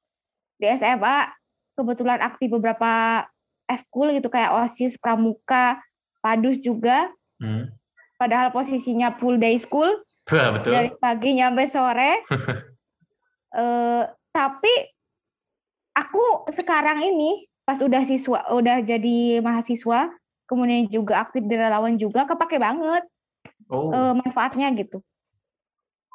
di 0.57 0.71
SMA 0.79 1.35
kebetulan 1.75 2.23
aktif 2.23 2.47
beberapa 2.51 3.25
eskul 3.67 4.15
gitu 4.15 4.31
kayak 4.31 4.55
osis 4.67 4.95
pramuka 4.99 5.83
padus 6.19 6.59
juga 6.59 7.11
Hmm. 7.39 7.71
padahal 8.19 8.51
posisinya 8.51 9.15
full 9.15 9.39
day 9.39 9.55
school 9.63 9.87
Wah, 10.27 10.51
betul. 10.59 10.75
dari 10.75 10.91
pagi 10.99 11.39
nyampe 11.39 11.67
sore 11.67 12.23
Eh, 13.49 14.03
tapi 14.29 14.73
aku 15.99 16.47
sekarang 16.55 17.03
ini 17.03 17.51
pas 17.67 17.83
udah 17.83 18.07
siswa 18.07 18.47
udah 18.55 18.81
jadi 18.87 19.43
mahasiswa 19.43 20.15
kemudian 20.49 20.89
juga 20.89 21.21
aktif 21.27 21.45
di 21.45 21.55
relawan 21.59 21.99
juga 21.99 22.25
kepake 22.25 22.57
banget 22.57 23.05
Oh, 23.69 23.93
eh, 23.93 24.15
manfaatnya 24.17 24.73
gitu. 24.73 25.05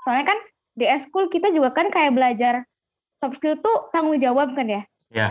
Soalnya 0.03 0.33
kan 0.33 0.39
di 0.73 0.85
eskul 0.89 1.29
kita 1.29 1.53
juga 1.53 1.69
kan 1.69 1.93
kayak 1.93 2.17
belajar 2.17 2.53
soft 3.13 3.37
skill 3.37 3.61
tuh 3.61 3.93
tanggung 3.93 4.17
jawab 4.17 4.57
kan 4.57 4.65
ya. 4.65 4.81
ya. 5.13 5.29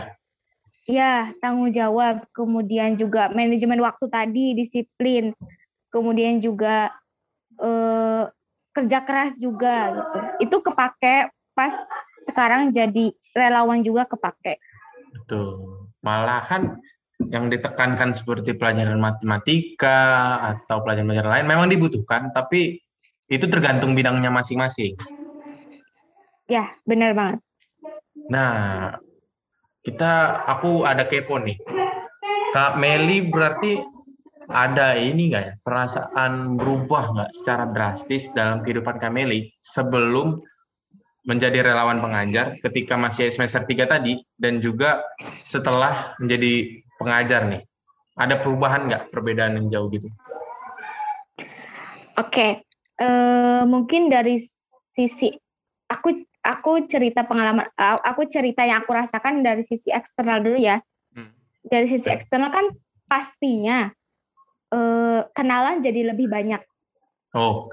Ya, 0.87 1.13
tanggung 1.43 1.71
jawab. 1.75 2.23
Kemudian 2.31 2.95
juga 2.95 3.27
manajemen 3.31 3.79
waktu 3.83 4.07
tadi, 4.07 4.55
disiplin. 4.55 5.35
Kemudian 5.91 6.39
juga 6.39 6.95
eh, 7.59 8.23
kerja 8.71 8.99
keras 9.03 9.35
juga 9.35 9.91
gitu. 9.99 10.19
Itu 10.47 10.57
kepake 10.63 11.27
pas 11.53 11.75
sekarang 12.23 12.71
jadi 12.71 13.11
relawan 13.35 13.83
juga 13.83 14.07
kepake. 14.07 14.57
Betul. 15.13 15.87
Malahan 16.03 16.79
yang 17.31 17.47
ditekankan 17.47 18.11
seperti 18.11 18.55
pelajaran 18.57 18.99
matematika 18.99 19.99
atau 20.55 20.83
pelajaran-pelajaran 20.83 21.31
lain 21.39 21.47
memang 21.47 21.67
dibutuhkan, 21.71 22.33
tapi 22.35 22.81
itu 23.31 23.45
tergantung 23.47 23.95
bidangnya 23.95 24.33
masing-masing. 24.33 24.97
Ya, 26.51 26.75
benar 26.83 27.15
banget. 27.15 27.39
Nah, 28.27 28.99
kita 29.83 30.43
aku 30.47 30.83
ada 30.83 31.07
kepo 31.07 31.39
nih. 31.39 31.55
Kak 32.51 32.77
Meli 32.77 33.25
berarti 33.27 33.81
ada 34.51 34.99
ini 34.99 35.31
nggak 35.31 35.43
ya 35.43 35.53
perasaan 35.63 36.59
berubah 36.59 37.15
nggak 37.15 37.31
secara 37.41 37.65
drastis 37.71 38.29
dalam 38.35 38.61
kehidupan 38.61 38.99
Kak 38.99 39.09
Meli 39.09 39.49
sebelum 39.63 40.43
menjadi 41.23 41.63
relawan 41.63 42.03
pengajar 42.03 42.59
ketika 42.59 42.99
masih 42.99 43.31
semester 43.31 43.63
3 43.63 43.87
tadi 43.87 44.19
dan 44.35 44.59
juga 44.59 45.03
setelah 45.47 46.15
menjadi 46.19 46.83
pengajar 46.99 47.47
nih. 47.47 47.63
Ada 48.13 48.43
perubahan 48.43 48.85
nggak 48.91 49.09
perbedaan 49.09 49.57
yang 49.57 49.67
jauh 49.71 49.87
gitu? 49.89 50.11
Oke, 52.13 52.61
eh, 53.01 53.63
mungkin 53.65 54.11
dari 54.11 54.37
sisi 54.93 55.33
aku 55.89 56.21
aku 56.43 56.85
cerita 56.85 57.25
pengalaman 57.25 57.65
a- 57.73 58.03
aku 58.03 58.29
cerita 58.29 58.61
yang 58.67 58.85
aku 58.85 58.93
rasakan 58.93 59.41
dari 59.41 59.65
sisi 59.65 59.89
eksternal 59.89 60.43
dulu 60.45 60.59
ya. 60.61 60.77
Hmm. 61.15 61.33
Dari 61.65 61.87
sisi 61.89 62.11
eksternal 62.11 62.53
kan 62.53 62.69
pastinya 63.09 63.89
eh, 64.73 65.21
kenalan 65.33 65.81
jadi 65.81 66.13
lebih 66.13 66.29
banyak. 66.29 66.61
Oh, 67.33 67.69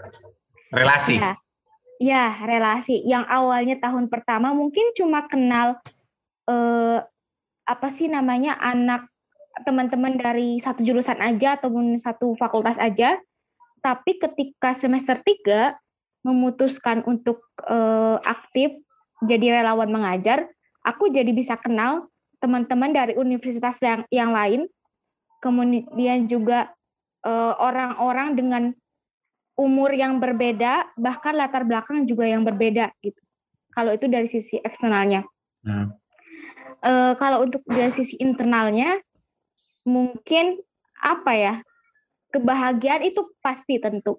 relasi. 0.73 1.21
Ya, 1.21 1.37
ya 2.01 2.41
relasi. 2.49 3.05
Yang 3.05 3.29
awalnya 3.29 3.77
tahun 3.77 4.09
pertama 4.09 4.57
mungkin 4.57 4.97
cuma 4.97 5.29
kenal 5.29 5.77
eh, 6.49 6.99
apa 7.69 7.89
sih 7.93 8.09
namanya 8.09 8.57
anak 8.59 9.07
teman-teman 9.63 10.17
dari 10.17 10.57
satu 10.59 10.81
jurusan 10.81 11.21
aja 11.21 11.61
ataupun 11.61 12.01
satu 12.01 12.33
fakultas 12.41 12.81
aja. 12.81 13.21
Tapi 13.85 14.17
ketika 14.17 14.73
semester 14.73 15.21
3 15.21 15.77
memutuskan 16.25 17.05
untuk 17.05 17.45
eh, 17.69 18.17
aktif 18.25 18.73
jadi 19.21 19.61
relawan 19.61 19.93
mengajar, 19.93 20.49
aku 20.81 21.13
jadi 21.13 21.29
bisa 21.37 21.61
kenal 21.61 22.09
teman-teman 22.41 22.97
dari 22.97 23.13
universitas 23.21 23.77
yang 23.85 24.09
yang 24.09 24.33
lain, 24.33 24.65
kemudian 25.45 26.25
juga 26.25 26.73
eh, 27.29 27.55
orang-orang 27.61 28.33
dengan 28.33 28.63
umur 29.61 29.93
yang 29.93 30.17
berbeda, 30.17 30.89
bahkan 30.97 31.37
latar 31.37 31.69
belakang 31.69 32.09
juga 32.09 32.25
yang 32.25 32.41
berbeda 32.41 32.89
gitu. 33.05 33.21
Kalau 33.77 33.93
itu 33.93 34.09
dari 34.09 34.25
sisi 34.27 34.57
eksternalnya. 34.57 35.29
Hmm. 35.61 35.93
Eh, 36.81 37.13
kalau 37.21 37.45
untuk 37.45 37.61
dari 37.69 37.93
sisi 37.93 38.17
internalnya, 38.25 38.97
mungkin 39.85 40.57
apa 40.97 41.33
ya? 41.37 41.55
Kebahagiaan 42.33 43.05
itu 43.05 43.27
pasti 43.45 43.77
tentu 43.77 44.17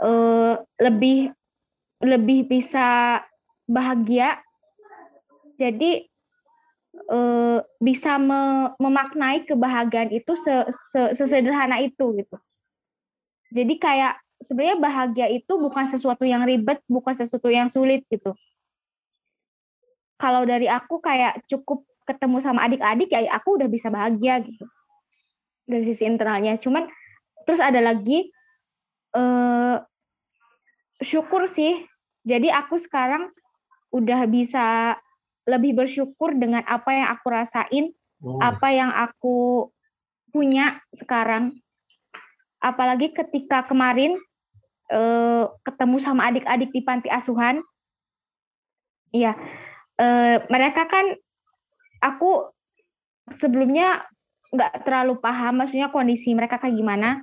eh, 0.00 0.54
lebih 0.80 1.34
lebih 2.00 2.48
bisa 2.48 3.20
bahagia. 3.68 4.40
Jadi 5.60 6.08
eh, 7.12 7.58
bisa 7.76 8.16
me- 8.16 8.72
memaknai 8.80 9.44
kebahagiaan 9.44 10.16
itu 10.16 10.32
se- 10.32 10.70
se- 10.72 11.12
sesederhana 11.12 11.76
itu 11.84 12.16
gitu. 12.16 12.40
Jadi 13.50 13.74
kayak 13.76 14.16
sebenarnya 14.40 14.76
bahagia 14.80 15.26
itu 15.28 15.52
bukan 15.56 15.88
sesuatu 15.88 16.24
yang 16.24 16.44
ribet, 16.44 16.80
bukan 16.88 17.12
sesuatu 17.12 17.48
yang 17.52 17.68
sulit 17.68 18.04
gitu. 18.08 18.32
Kalau 20.20 20.44
dari 20.44 20.68
aku 20.68 21.00
kayak 21.00 21.44
cukup 21.48 21.84
ketemu 22.04 22.42
sama 22.42 22.66
adik-adik 22.66 23.08
ya 23.08 23.24
aku 23.30 23.60
udah 23.60 23.68
bisa 23.70 23.88
bahagia 23.88 24.42
gitu. 24.44 24.66
Dari 25.64 25.84
sisi 25.86 26.04
internalnya. 26.04 26.58
Cuman 26.60 26.88
terus 27.48 27.62
ada 27.62 27.80
lagi 27.80 28.28
eh 29.16 29.76
syukur 31.00 31.48
sih. 31.48 31.84
Jadi 32.20 32.52
aku 32.52 32.76
sekarang 32.76 33.32
udah 33.90 34.28
bisa 34.28 34.98
lebih 35.48 35.72
bersyukur 35.72 36.36
dengan 36.36 36.60
apa 36.68 36.92
yang 36.92 37.08
aku 37.08 37.26
rasain, 37.32 37.86
Oh, 38.20 38.36
apa 38.36 38.68
yang 38.68 38.92
aku 38.92 39.68
punya 40.28 40.84
sekarang. 40.92 41.56
Apalagi 42.60 43.16
ketika 43.16 43.64
kemarin 43.64 44.20
eh, 44.90 45.44
ketemu 45.64 45.96
sama 46.02 46.28
adik-adik 46.28 46.70
di 46.74 46.82
panti 46.82 47.08
asuhan. 47.08 47.62
Iya, 49.10 49.34
eh, 49.98 50.42
mereka 50.50 50.86
kan 50.86 51.14
aku 52.02 52.50
sebelumnya 53.34 54.06
nggak 54.50 54.82
terlalu 54.82 55.18
paham, 55.22 55.62
maksudnya 55.62 55.94
kondisi 55.94 56.34
mereka 56.34 56.58
kayak 56.58 56.74
gimana, 56.74 57.22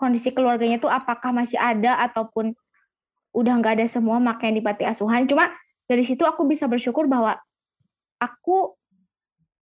kondisi 0.00 0.32
keluarganya 0.32 0.80
tuh 0.80 0.88
apakah 0.88 1.32
masih 1.36 1.60
ada 1.60 2.00
ataupun 2.08 2.56
udah 3.36 3.54
nggak 3.60 3.80
ada 3.80 3.86
semua 3.86 4.16
makanya 4.16 4.58
di 4.58 4.62
panti 4.64 4.84
asuhan. 4.88 5.28
Cuma 5.28 5.52
dari 5.84 6.02
situ 6.08 6.24
aku 6.24 6.48
bisa 6.48 6.64
bersyukur 6.64 7.04
bahwa 7.04 7.36
aku 8.16 8.74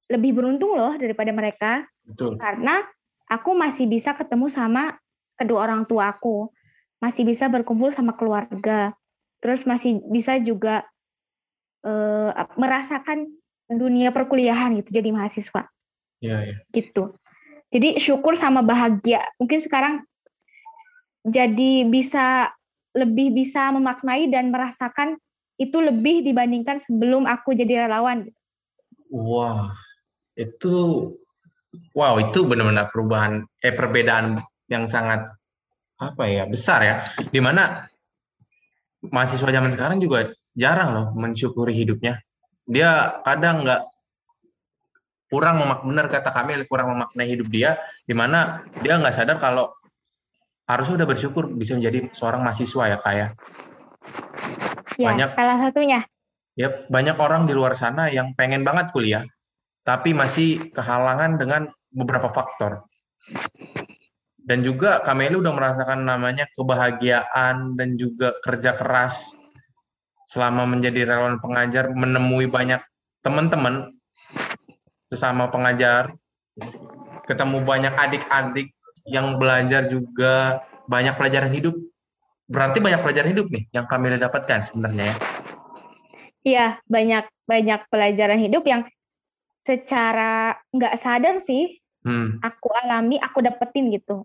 lebih 0.08 0.40
beruntung 0.40 0.72
loh 0.78 0.96
daripada 0.96 1.30
mereka 1.34 1.84
betul. 2.06 2.40
karena 2.40 2.80
aku 3.28 3.52
masih 3.52 3.84
bisa 3.84 4.16
ketemu 4.16 4.48
sama 4.48 4.96
kedua 5.36 5.68
orang 5.68 5.84
tua 5.84 6.10
aku, 6.10 6.48
masih 6.98 7.22
bisa 7.26 7.46
berkumpul 7.46 7.94
sama 7.94 8.14
keluarga, 8.14 8.94
terus 9.38 9.62
masih 9.64 10.02
bisa 10.10 10.38
juga 10.42 10.86
eh, 11.86 12.30
merasakan 12.58 13.30
dunia 13.68 14.10
perkuliahan 14.10 14.80
gitu 14.80 14.96
jadi 14.98 15.12
mahasiswa 15.12 15.68
Iya, 16.18 16.38
iya. 16.50 16.56
gitu. 16.74 17.14
Jadi 17.68 18.00
syukur 18.00 18.34
sama 18.34 18.64
bahagia. 18.64 19.22
Mungkin 19.38 19.60
sekarang 19.62 20.02
jadi 21.22 21.84
bisa 21.86 22.50
lebih 22.96 23.30
bisa 23.36 23.70
memaknai 23.70 24.26
dan 24.32 24.50
merasakan 24.50 25.20
itu 25.60 25.78
lebih 25.78 26.24
dibandingkan 26.24 26.80
sebelum 26.80 27.28
aku 27.28 27.52
jadi 27.54 27.86
relawan. 27.86 28.26
Wah, 29.12 29.74
itu 30.34 30.74
wow, 31.92 32.14
itu 32.18 32.46
benar-benar 32.46 32.88
perubahan 32.90 33.44
eh 33.60 33.74
perbedaan 33.74 34.40
yang 34.72 34.88
sangat 34.88 35.28
apa 35.98 36.24
ya, 36.30 36.46
besar 36.46 36.80
ya. 36.86 36.94
Di 37.28 37.42
mana 37.42 37.90
mahasiswa 39.02 39.50
zaman 39.50 39.74
sekarang 39.74 39.98
juga 39.98 40.30
jarang 40.54 40.94
loh 40.94 41.06
mensyukuri 41.14 41.74
hidupnya. 41.74 42.22
Dia 42.66 43.22
kadang 43.26 43.66
nggak 43.66 43.82
kurang 45.28 45.60
memak 45.60 45.84
benar 45.84 46.06
kata 46.08 46.32
kami 46.32 46.64
kurang 46.66 46.94
memaknai 46.96 47.28
hidup 47.28 47.48
dia, 47.52 47.76
di 48.08 48.16
mana 48.16 48.64
dia 48.80 48.96
nggak 48.96 49.14
sadar 49.14 49.36
kalau 49.38 49.74
harusnya 50.68 51.04
udah 51.04 51.08
bersyukur 51.08 51.48
bisa 51.52 51.76
menjadi 51.76 52.08
seorang 52.12 52.40
mahasiswa 52.44 52.84
ya 52.96 52.98
kayak. 53.00 53.30
Ya, 54.98 55.14
Banyak. 55.14 55.28
salah 55.36 55.58
satunya. 55.62 56.00
Ya, 56.58 56.74
banyak 56.90 57.14
orang 57.22 57.46
di 57.46 57.54
luar 57.54 57.78
sana 57.78 58.10
yang 58.10 58.34
pengen 58.34 58.66
banget 58.66 58.90
kuliah, 58.90 59.22
tapi 59.86 60.10
masih 60.10 60.74
kehalangan 60.74 61.38
dengan 61.38 61.70
beberapa 61.94 62.34
faktor. 62.34 62.82
Dan 64.48 64.64
juga 64.64 65.04
Kameli 65.04 65.36
udah 65.36 65.52
merasakan 65.52 66.08
namanya 66.08 66.48
kebahagiaan 66.56 67.76
dan 67.76 68.00
juga 68.00 68.32
kerja 68.40 68.72
keras 68.72 69.36
selama 70.24 70.64
menjadi 70.64 71.04
relawan 71.04 71.36
pengajar, 71.36 71.92
menemui 71.92 72.48
banyak 72.48 72.80
teman-teman 73.20 73.92
sesama 75.12 75.52
pengajar, 75.52 76.16
ketemu 77.28 77.60
banyak 77.60 77.92
adik-adik 77.92 78.72
yang 79.04 79.36
belajar 79.36 79.84
juga 79.92 80.64
banyak 80.88 81.12
pelajaran 81.20 81.52
hidup. 81.52 81.76
Berarti 82.48 82.80
banyak 82.80 83.04
pelajaran 83.04 83.30
hidup 83.36 83.52
nih 83.52 83.68
yang 83.76 83.84
Kameli 83.84 84.16
dapatkan 84.16 84.64
sebenarnya 84.64 85.12
ya. 85.12 85.16
Iya, 86.48 86.66
banyak 86.88 87.24
banyak 87.44 87.80
pelajaran 87.92 88.40
hidup 88.40 88.64
yang 88.64 88.88
secara 89.60 90.56
nggak 90.72 90.96
sadar 90.96 91.36
sih 91.44 91.76
Hmm. 92.06 92.38
aku 92.40 92.70
alami, 92.72 93.18
aku 93.18 93.42
dapetin 93.42 93.90
gitu. 93.90 94.22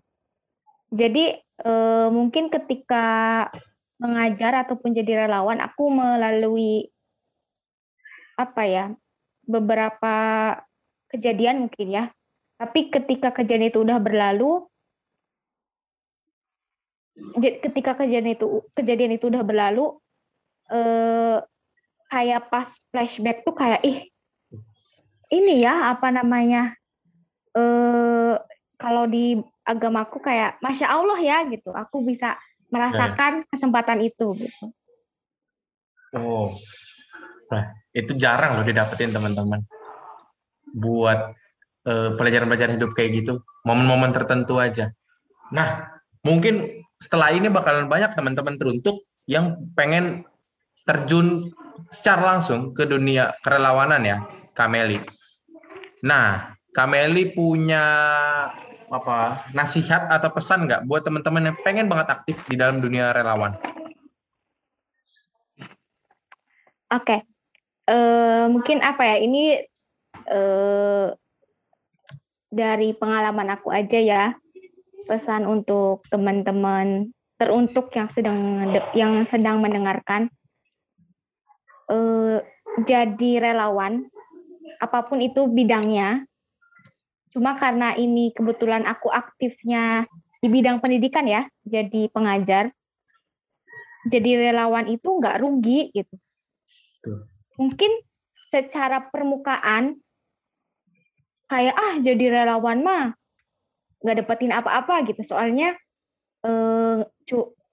Jadi 0.94 1.34
eh, 1.42 2.08
mungkin 2.14 2.46
ketika 2.46 3.06
mengajar 3.98 4.62
ataupun 4.62 4.94
jadi 4.94 5.26
relawan, 5.26 5.58
aku 5.58 5.90
melalui 5.90 6.86
apa 8.38 8.62
ya 8.66 8.84
beberapa 9.42 10.14
kejadian 11.10 11.66
mungkin 11.66 11.88
ya. 11.90 12.04
Tapi 12.54 12.94
ketika 12.94 13.34
kejadian 13.34 13.74
itu 13.74 13.82
udah 13.82 13.98
berlalu, 13.98 14.62
ketika 17.42 17.98
kejadian 17.98 18.38
itu 18.38 18.62
kejadian 18.78 19.18
itu 19.18 19.26
udah 19.26 19.42
berlalu, 19.42 19.98
eh, 20.70 21.42
kayak 22.14 22.46
pas 22.46 22.70
flashback 22.94 23.42
tuh 23.42 23.58
kayak 23.58 23.82
ih 23.82 24.06
ini 25.34 25.66
ya 25.66 25.90
apa 25.90 26.14
namanya 26.14 26.78
eh 27.58 28.34
kalau 28.78 29.10
di 29.10 29.38
agamaku 29.64 30.20
kayak 30.20 30.60
masya 30.60 30.92
Allah 30.92 31.18
ya 31.18 31.44
gitu 31.48 31.72
aku 31.72 32.04
bisa 32.04 32.36
merasakan 32.68 33.44
kesempatan 33.48 34.04
itu 34.04 34.36
gitu 34.36 34.72
Oh, 36.14 36.54
nah 37.50 37.74
itu 37.90 38.14
jarang 38.14 38.62
loh 38.62 38.64
didapetin 38.66 39.10
teman-teman. 39.10 39.66
Buat 40.70 41.34
eh, 41.86 42.10
pelajaran-pelajaran 42.14 42.78
hidup 42.78 42.94
kayak 42.94 43.24
gitu, 43.24 43.42
momen-momen 43.66 44.14
tertentu 44.14 44.62
aja. 44.62 44.94
Nah, 45.50 45.90
mungkin 46.22 46.86
setelah 47.02 47.34
ini 47.34 47.50
bakalan 47.50 47.90
banyak 47.90 48.14
teman-teman 48.14 48.56
teruntuk 48.56 49.02
yang 49.26 49.58
pengen 49.74 50.22
terjun 50.86 51.50
secara 51.90 52.38
langsung 52.38 52.72
ke 52.72 52.86
dunia 52.86 53.34
kerelawanan 53.42 54.02
ya, 54.06 54.18
Kameli. 54.54 55.02
Nah, 56.06 56.54
Kameli 56.70 57.34
punya 57.34 57.84
apa 58.92 59.48
nasihat 59.56 60.08
atau 60.08 60.28
pesan 60.32 60.68
nggak 60.68 60.84
buat 60.88 61.04
teman-teman 61.04 61.52
yang 61.52 61.58
pengen 61.64 61.86
banget 61.88 62.08
aktif 62.12 62.36
di 62.48 62.58
dalam 62.58 62.80
dunia 62.82 63.12
relawan? 63.14 63.56
oke. 66.94 67.16
Eh, 67.84 68.44
mungkin 68.48 68.80
apa 68.80 69.02
ya 69.04 69.16
ini 69.20 69.60
eh, 70.30 71.08
dari 72.48 72.88
pengalaman 72.96 73.52
aku 73.52 73.68
aja 73.74 73.98
ya. 74.00 74.24
Pesan 75.04 75.44
untuk 75.44 76.00
teman-teman 76.08 77.12
teruntuk 77.36 77.92
yang 77.92 78.08
sedang 78.08 78.64
yang 78.96 79.28
sedang 79.28 79.60
mendengarkan. 79.60 80.32
Eh, 81.92 82.40
jadi 82.88 83.52
relawan 83.52 84.08
apa 84.80 85.04
pun 85.04 85.20
itu 85.20 85.44
bidangnya 85.44 86.24
cuma 87.34 87.58
karena 87.58 87.98
ini 87.98 88.30
kebetulan 88.30 88.86
aku 88.86 89.10
aktifnya 89.10 90.06
di 90.38 90.46
bidang 90.46 90.78
pendidikan 90.78 91.26
ya 91.26 91.50
jadi 91.66 92.06
pengajar 92.14 92.70
jadi 94.04 94.50
relawan 94.50 94.86
itu 94.92 95.08
nggak 95.08 95.40
rugi 95.40 95.88
gitu. 95.96 96.14
Mungkin 97.56 97.90
secara 98.52 99.08
permukaan 99.08 99.98
kayak 101.48 101.74
ah 101.74 101.94
jadi 102.00 102.44
relawan 102.44 102.84
mah 102.84 103.04
nggak 104.04 104.16
dapetin 104.24 104.52
apa-apa 104.52 105.08
gitu. 105.08 105.24
Soalnya 105.24 105.72
eh, 106.44 107.00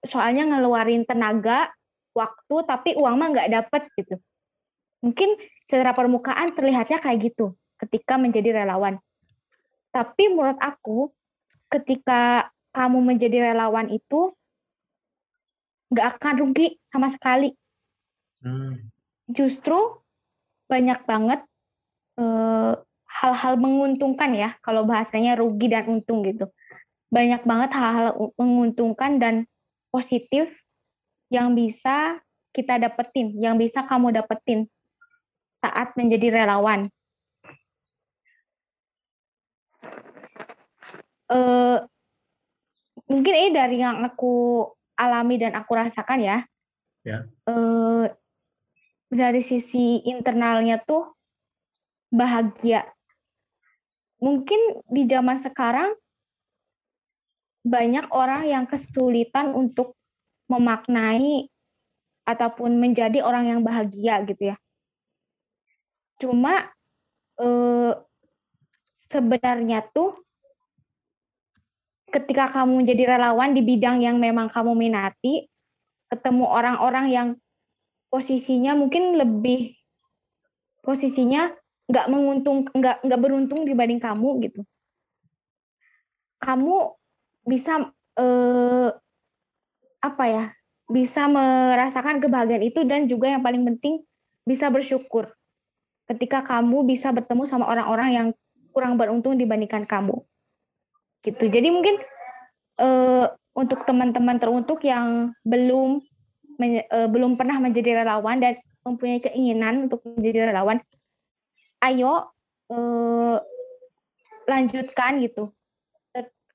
soalnya 0.02 0.56
ngeluarin 0.56 1.04
tenaga 1.04 1.68
waktu 2.16 2.56
tapi 2.64 2.96
uang 2.96 3.14
mah 3.20 3.28
nggak 3.32 3.50
dapet 3.52 3.82
gitu. 4.00 4.16
Mungkin 5.04 5.36
secara 5.68 5.92
permukaan 5.92 6.56
terlihatnya 6.56 6.96
kayak 7.02 7.32
gitu 7.32 7.52
ketika 7.76 8.16
menjadi 8.16 8.64
relawan. 8.64 8.96
Tapi 9.92 10.32
menurut 10.32 10.56
aku, 10.58 11.12
ketika 11.68 12.48
kamu 12.72 13.12
menjadi 13.12 13.52
relawan 13.52 13.92
itu 13.92 14.32
nggak 15.92 16.16
akan 16.16 16.34
rugi 16.40 16.80
sama 16.88 17.12
sekali. 17.12 17.52
Hmm. 18.40 18.88
Justru 19.28 19.76
banyak 20.66 21.04
banget 21.04 21.40
eh, 22.16 22.72
hal-hal 23.12 23.54
menguntungkan 23.60 24.32
ya, 24.32 24.56
kalau 24.64 24.88
bahasanya 24.88 25.36
rugi 25.36 25.68
dan 25.68 25.84
untung 25.84 26.24
gitu. 26.24 26.48
Banyak 27.12 27.44
banget 27.44 27.76
hal-hal 27.76 28.32
menguntungkan 28.40 29.20
dan 29.20 29.44
positif 29.92 30.48
yang 31.28 31.52
bisa 31.52 32.24
kita 32.56 32.80
dapetin, 32.80 33.36
yang 33.36 33.60
bisa 33.60 33.84
kamu 33.84 34.16
dapetin 34.16 34.68
saat 35.60 35.92
menjadi 35.96 36.40
relawan. 36.40 36.88
Uh, 41.32 41.80
mungkin 43.08 43.32
ini 43.32 43.50
dari 43.56 43.80
yang 43.80 44.04
aku 44.04 44.68
alami 45.00 45.40
dan 45.40 45.56
aku 45.56 45.72
rasakan 45.72 46.20
ya. 46.20 46.38
Ya. 47.08 47.24
Uh, 47.48 48.12
dari 49.08 49.40
sisi 49.40 50.04
internalnya 50.04 50.76
tuh 50.84 51.16
bahagia. 52.12 52.84
Mungkin 54.20 54.84
di 54.92 55.08
zaman 55.08 55.40
sekarang 55.40 55.96
banyak 57.62 58.06
orang 58.12 58.46
yang 58.46 58.64
kesulitan 58.68 59.56
untuk 59.56 59.96
memaknai 60.46 61.48
ataupun 62.28 62.78
menjadi 62.78 63.22
orang 63.22 63.50
yang 63.50 63.60
bahagia 63.64 64.22
gitu 64.26 64.54
ya. 64.54 64.56
Cuma 66.22 66.70
eh, 67.42 67.92
sebenarnya 69.10 69.82
tuh 69.90 70.14
ketika 72.12 72.52
kamu 72.52 72.84
menjadi 72.84 73.16
relawan 73.16 73.56
di 73.56 73.64
bidang 73.64 74.04
yang 74.04 74.20
memang 74.20 74.52
kamu 74.52 74.76
minati, 74.76 75.48
ketemu 76.12 76.44
orang-orang 76.44 77.06
yang 77.08 77.28
posisinya 78.12 78.76
mungkin 78.76 79.16
lebih 79.16 79.72
posisinya 80.84 81.48
nggak 81.88 82.06
menguntung 82.12 82.68
nggak 82.68 83.00
nggak 83.00 83.20
beruntung 83.20 83.64
dibanding 83.64 83.96
kamu 83.96 84.44
gitu 84.44 84.60
kamu 86.36 86.92
bisa 87.48 87.88
eh, 88.20 88.90
apa 90.04 90.24
ya 90.28 90.44
bisa 90.90 91.24
merasakan 91.30 92.20
kebahagiaan 92.20 92.66
itu 92.68 92.84
dan 92.84 93.08
juga 93.08 93.32
yang 93.32 93.40
paling 93.40 93.64
penting 93.64 94.04
bisa 94.44 94.68
bersyukur 94.68 95.32
ketika 96.10 96.44
kamu 96.44 96.84
bisa 96.84 97.08
bertemu 97.14 97.48
sama 97.48 97.64
orang-orang 97.70 98.10
yang 98.12 98.28
kurang 98.74 98.96
beruntung 98.96 99.36
dibandingkan 99.36 99.84
kamu. 99.88 100.24
Gitu. 101.22 101.44
Jadi 101.46 101.68
mungkin 101.70 101.96
uh, 102.82 103.30
untuk 103.54 103.86
teman-teman 103.86 104.42
teruntuk 104.42 104.82
yang 104.82 105.30
belum 105.46 106.02
uh, 106.58 107.08
belum 107.08 107.38
pernah 107.38 107.62
menjadi 107.62 108.02
relawan 108.02 108.42
dan 108.42 108.58
mempunyai 108.82 109.22
keinginan 109.22 109.86
untuk 109.86 110.02
menjadi 110.02 110.50
relawan, 110.50 110.82
ayo 111.86 112.34
uh, 112.74 113.38
lanjutkan 114.50 115.22
gitu. 115.22 115.54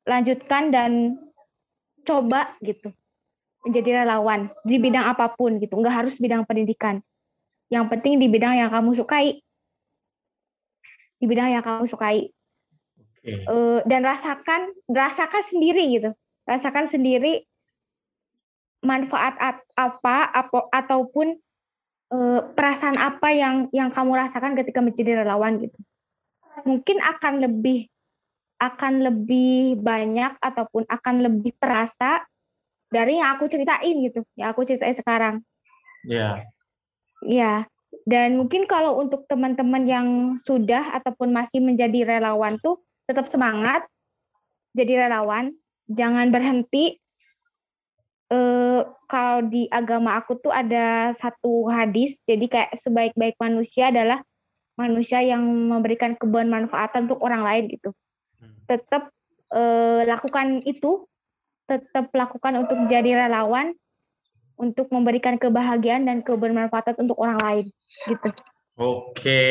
Lanjutkan 0.07 0.71
dan 0.71 1.19
coba 2.07 2.55
gitu 2.63 2.91
menjadi 3.67 4.03
relawan 4.03 4.47
di 4.63 4.79
bidang 4.79 5.11
apa 5.11 5.31
pun 5.35 5.59
gitu, 5.59 5.75
nggak 5.75 5.95
harus 6.03 6.19
bidang 6.19 6.47
pendidikan. 6.47 7.03
Yang 7.67 7.85
penting 7.91 8.15
di 8.15 8.31
bidang 8.31 8.55
yang 8.55 8.71
kamu 8.71 8.95
sukai 8.95 9.43
di 11.17 11.25
bidang 11.25 11.49
yang 11.57 11.65
kamu 11.65 11.89
sukai. 11.89 12.29
Okay. 13.27 13.43
Uh, 13.43 13.83
dan 13.83 14.07
rasakan 14.07 14.71
rasakan 14.87 15.43
sendiri 15.43 15.83
gitu. 15.99 16.15
Rasakan 16.47 16.87
sendiri 16.87 17.43
manfaat 18.79 19.35
apa, 19.75 20.31
apa 20.31 20.59
ataupun 20.71 21.35
uh, 22.15 22.39
perasaan 22.55 22.95
apa 22.95 23.35
yang 23.35 23.67
yang 23.75 23.91
kamu 23.91 24.15
rasakan 24.15 24.55
ketika 24.55 24.79
menjadi 24.79 25.27
relawan 25.27 25.59
gitu. 25.59 25.75
Mungkin 26.63 27.03
akan 27.03 27.43
lebih 27.43 27.91
akan 28.63 29.03
lebih 29.03 29.75
banyak 29.75 30.39
ataupun 30.39 30.87
akan 30.87 31.15
lebih 31.19 31.51
terasa 31.59 32.23
dari 32.87 33.19
yang 33.19 33.35
aku 33.35 33.51
ceritain 33.51 34.07
gitu. 34.07 34.23
Yang 34.39 34.49
aku 34.55 34.61
ceritain 34.63 34.95
sekarang. 34.95 35.35
Iya. 36.07 36.15
Yeah. 36.15 36.35
Iya. 37.27 37.53
Dan 38.07 38.39
mungkin 38.39 38.71
kalau 38.71 39.03
untuk 39.03 39.27
teman-teman 39.27 39.83
yang 39.83 40.07
sudah 40.39 40.95
ataupun 40.95 41.35
masih 41.35 41.59
menjadi 41.59 42.07
relawan 42.07 42.55
tuh 42.63 42.86
tetap 43.07 43.25
semangat 43.31 43.87
jadi 44.77 45.09
relawan, 45.09 45.55
jangan 45.89 46.29
berhenti. 46.29 47.01
Eh, 48.27 48.81
kalau 49.07 49.39
di 49.47 49.71
agama 49.71 50.19
aku 50.19 50.35
tuh 50.37 50.51
ada 50.51 51.15
satu 51.15 51.71
hadis, 51.71 52.19
jadi 52.27 52.45
kayak 52.45 52.71
sebaik-baik 52.75 53.39
manusia 53.39 53.89
adalah 53.89 54.19
manusia 54.77 55.23
yang 55.23 55.41
memberikan 55.41 56.13
kebermanfaatan 56.19 57.09
untuk 57.09 57.23
orang 57.23 57.41
lain 57.41 57.63
gitu. 57.71 57.89
Hmm. 58.37 58.53
Tetap 58.67 59.09
eh, 59.55 60.01
lakukan 60.05 60.61
itu, 60.67 61.07
tetap 61.65 62.11
lakukan 62.11 62.67
untuk 62.67 62.77
jadi 62.91 63.25
relawan 63.25 63.73
untuk 64.57 64.89
memberikan 64.89 65.37
kebahagiaan 65.37 66.05
dan 66.09 66.25
kebermanfaatan 66.25 66.97
untuk 66.99 67.17
orang 67.21 67.39
lain 67.39 67.65
gitu. 68.09 68.29
Oke, 68.77 69.41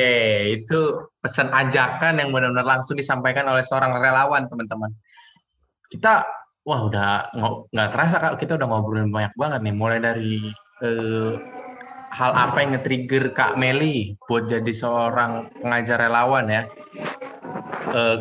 itu 0.55 1.03
pesan 1.19 1.51
ajakan 1.51 2.23
yang 2.23 2.31
benar-benar 2.31 2.79
langsung 2.79 2.95
disampaikan 2.95 3.51
oleh 3.51 3.67
seorang 3.67 3.99
relawan, 3.99 4.47
teman-teman. 4.47 4.95
Kita, 5.91 6.23
wah 6.63 6.81
udah 6.87 7.35
nggak 7.75 7.91
terasa 7.91 8.23
kak, 8.23 8.39
kita 8.39 8.55
udah 8.55 8.71
ngobrolin 8.71 9.11
banyak 9.11 9.35
banget 9.35 9.61
nih, 9.67 9.75
mulai 9.75 9.99
dari 9.99 10.47
eh, 10.79 11.35
hal 12.15 12.33
apa 12.39 12.57
yang 12.63 12.79
nge-trigger 12.79 13.35
Kak 13.35 13.59
Meli 13.59 14.15
buat 14.31 14.47
jadi 14.47 14.71
seorang 14.71 15.51
pengajar 15.59 16.07
relawan 16.07 16.47
ya. 16.47 16.63
Eh, 17.91 18.19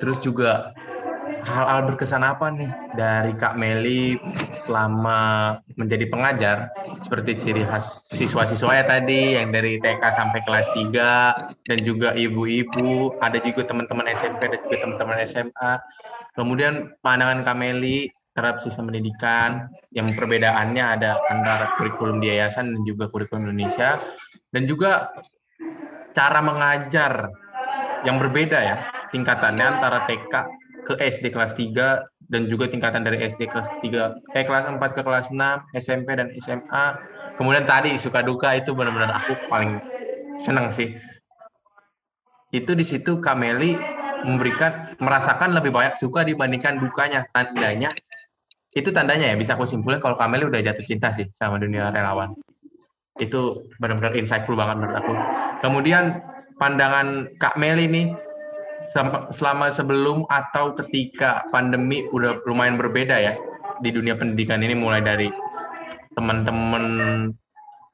terus 0.00 0.16
juga 0.24 0.72
hal-hal 1.42 1.90
berkesan 1.90 2.22
apa 2.22 2.54
nih 2.54 2.70
dari 2.94 3.34
Kak 3.34 3.58
Meli 3.58 4.16
selama 4.62 5.54
menjadi 5.74 6.06
pengajar 6.06 6.56
seperti 7.02 7.38
ciri 7.38 7.66
khas 7.66 8.06
siswa-siswa 8.14 8.70
ya 8.70 8.84
tadi 8.86 9.34
yang 9.34 9.50
dari 9.50 9.82
TK 9.82 10.02
sampai 10.02 10.40
kelas 10.46 10.70
3 10.74 11.66
dan 11.66 11.78
juga 11.82 12.14
ibu-ibu, 12.14 13.18
ada 13.18 13.42
juga 13.42 13.66
teman-teman 13.66 14.06
SMP 14.14 14.46
dan 14.50 14.58
juga 14.66 14.76
teman-teman 14.86 15.18
SMA. 15.26 15.72
Kemudian 16.32 16.94
pandangan 17.04 17.44
Kak 17.44 17.56
Meli 17.58 18.08
terhadap 18.32 18.64
sistem 18.64 18.88
pendidikan 18.88 19.68
yang 19.92 20.08
perbedaannya 20.16 20.80
ada 20.80 21.20
antara 21.28 21.76
kurikulum 21.76 22.24
di 22.24 22.32
yayasan 22.32 22.72
dan 22.72 22.82
juga 22.88 23.12
kurikulum 23.12 23.52
Indonesia 23.52 24.00
dan 24.56 24.64
juga 24.64 25.12
cara 26.16 26.40
mengajar 26.40 27.28
yang 28.08 28.16
berbeda 28.16 28.58
ya 28.58 28.76
tingkatannya 29.12 29.76
antara 29.76 30.08
TK 30.08 30.61
ke 30.82 30.98
SD 30.98 31.30
kelas 31.30 31.54
3 31.54 32.32
dan 32.32 32.48
juga 32.48 32.66
tingkatan 32.66 33.06
dari 33.06 33.22
SD 33.22 33.46
kelas 33.50 33.70
3 33.82 34.38
eh 34.38 34.44
kelas 34.44 34.66
4 34.66 34.80
ke 34.80 35.02
kelas 35.04 35.30
6 35.30 35.38
SMP 35.78 36.16
dan 36.18 36.32
SMA 36.40 36.84
kemudian 37.36 37.64
tadi 37.64 37.94
suka 37.96 38.20
duka 38.24 38.56
itu 38.58 38.74
benar-benar 38.74 39.12
aku 39.22 39.36
paling 39.46 39.78
senang 40.40 40.72
sih. 40.72 40.96
Itu 42.52 42.76
di 42.76 42.84
situ 42.84 43.20
Kameli 43.20 43.76
memberikan 44.22 44.94
merasakan 45.00 45.56
lebih 45.56 45.72
banyak 45.72 45.96
suka 45.98 46.22
dibandingkan 46.22 46.78
dukanya. 46.78 47.24
Tandanya 47.32 47.92
itu 48.72 48.88
tandanya 48.88 49.32
ya 49.32 49.36
bisa 49.36 49.56
aku 49.56 49.68
simpulkan 49.68 50.00
kalau 50.00 50.16
Kameli 50.16 50.48
udah 50.48 50.60
jatuh 50.60 50.84
cinta 50.84 51.12
sih 51.12 51.28
sama 51.32 51.60
dunia 51.60 51.92
relawan. 51.92 52.36
Itu 53.20 53.68
benar-benar 53.80 54.16
insightful 54.16 54.56
banget 54.56 54.80
menurut 54.80 54.96
aku. 55.00 55.12
Kemudian 55.64 56.20
pandangan 56.56 57.28
Kak 57.40 57.56
Meli 57.56 57.88
nih 57.88 58.06
selama 59.32 59.70
sebelum 59.70 60.26
atau 60.26 60.74
ketika 60.74 61.46
pandemi 61.54 62.06
udah 62.10 62.42
lumayan 62.44 62.76
berbeda 62.76 63.16
ya 63.18 63.34
di 63.80 63.90
dunia 63.94 64.18
pendidikan 64.18 64.62
ini 64.62 64.74
mulai 64.74 65.00
dari 65.00 65.30
teman-teman 66.12 66.84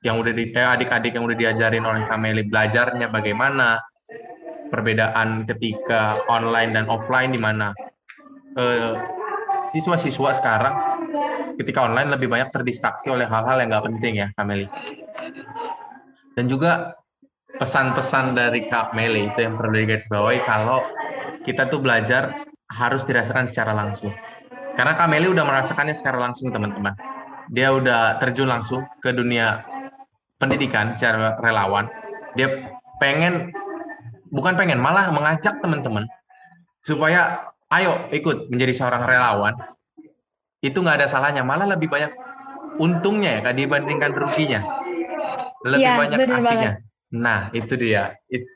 yang 0.07 0.19
udah 0.23 0.33
di 0.35 0.55
eh, 0.55 0.69
adik-adik 0.69 1.19
yang 1.19 1.27
udah 1.27 1.37
diajarin 1.39 1.83
oleh 1.83 2.07
Kameli 2.07 2.47
belajarnya 2.47 3.11
bagaimana 3.11 3.83
perbedaan 4.71 5.49
ketika 5.49 6.23
online 6.31 6.77
dan 6.77 6.87
offline 6.87 7.35
di 7.35 7.41
mana 7.41 7.75
eh, 8.55 8.95
siswa-siswa 9.75 10.31
sekarang 10.39 10.75
ketika 11.59 11.85
online 11.91 12.15
lebih 12.15 12.31
banyak 12.31 12.55
terdistraksi 12.55 13.11
oleh 13.11 13.27
hal-hal 13.27 13.59
yang 13.59 13.75
nggak 13.75 13.87
penting 13.91 14.15
ya 14.23 14.29
Kameli. 14.39 14.71
Dan 16.39 16.47
juga 16.47 16.95
pesan-pesan 17.59 18.39
dari 18.39 18.71
Kak 18.71 18.95
Meli 18.95 19.29
itu 19.31 19.39
yang 19.43 19.59
perlu 19.59 19.75
digarisbawahi 19.83 20.43
kalau 20.47 20.83
kita 21.43 21.67
tuh 21.69 21.83
belajar 21.83 22.47
harus 22.71 23.03
dirasakan 23.03 23.51
secara 23.51 23.75
langsung. 23.75 24.15
Karena 24.79 24.95
Kak 24.95 25.11
Meli 25.11 25.27
udah 25.31 25.43
merasakannya 25.43 25.95
secara 25.95 26.23
langsung 26.23 26.55
teman-teman. 26.55 26.95
Dia 27.51 27.75
udah 27.75 28.23
terjun 28.23 28.47
langsung 28.47 28.87
ke 29.03 29.11
dunia 29.11 29.67
pendidikan 30.39 30.95
secara 30.95 31.35
relawan, 31.43 31.91
dia 32.39 32.71
pengen 33.03 33.51
bukan 34.31 34.55
pengen 34.55 34.79
malah 34.79 35.11
mengajak 35.11 35.59
teman-teman 35.59 36.07
supaya 36.87 37.51
ayo 37.75 38.07
ikut 38.15 38.47
menjadi 38.49 38.73
seorang 38.85 39.03
relawan. 39.03 39.55
Itu 40.63 40.83
nggak 40.83 41.03
ada 41.03 41.09
salahnya, 41.11 41.43
malah 41.43 41.67
lebih 41.67 41.91
banyak 41.91 42.15
untungnya 42.79 43.39
ya 43.39 43.41
kak 43.43 43.59
dibandingkan 43.59 44.15
ruginya. 44.15 44.63
Lebih 45.67 45.83
Iya, 45.83 45.99
banyak 45.99 46.19
bener 46.23 46.39
aslinya. 46.39 46.73
Nah, 47.15 47.49
itu 47.57 47.75
dia. 47.79 48.17
It- 48.29 48.49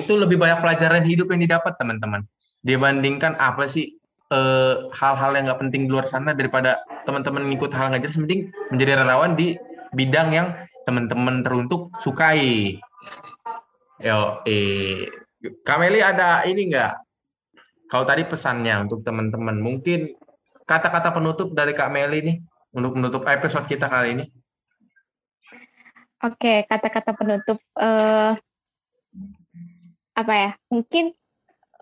itu 0.00 0.12
lebih 0.16 0.40
banyak 0.40 0.64
pelajaran 0.64 1.04
hidup 1.04 1.28
yang 1.30 1.44
didapat 1.44 1.76
teman-teman. 1.76 2.24
Dibandingkan 2.64 3.36
apa 3.36 3.68
sih 3.68 4.00
eh, 4.32 4.76
hal-hal 4.96 5.36
yang 5.36 5.44
nggak 5.52 5.60
penting 5.68 5.86
di 5.86 5.90
luar 5.92 6.08
sana 6.08 6.32
daripada 6.32 6.80
teman-teman 7.04 7.44
ngikut 7.52 7.70
hal 7.76 7.92
nggak 7.92 8.08
jelas 8.08 8.16
mending 8.16 8.48
menjadi 8.72 9.04
relawan 9.04 9.36
di 9.36 9.54
bidang 9.92 10.32
yang 10.32 10.48
teman-teman 10.88 11.44
teruntuk 11.44 11.92
sukai. 12.00 12.80
Yo 14.00 14.40
eh 14.48 15.06
Kameli 15.60 16.00
ada 16.00 16.42
ini 16.48 16.72
nggak? 16.72 16.92
Kalau 17.92 18.04
tadi 18.08 18.24
pesannya 18.24 18.88
untuk 18.88 19.04
teman-teman 19.04 19.60
mungkin 19.60 20.16
kata-kata 20.64 21.12
penutup 21.12 21.52
dari 21.52 21.76
Kak 21.76 21.92
Meli 21.92 22.20
nih 22.24 22.36
untuk 22.72 22.96
menutup 22.96 23.28
episode 23.28 23.68
kita 23.68 23.86
kali 23.86 24.16
ini 24.18 24.24
Oke, 26.24 26.64
kata-kata 26.64 27.12
penutup 27.12 27.60
eh 27.76 28.32
apa 30.16 30.32
ya? 30.32 30.50
Mungkin 30.72 31.12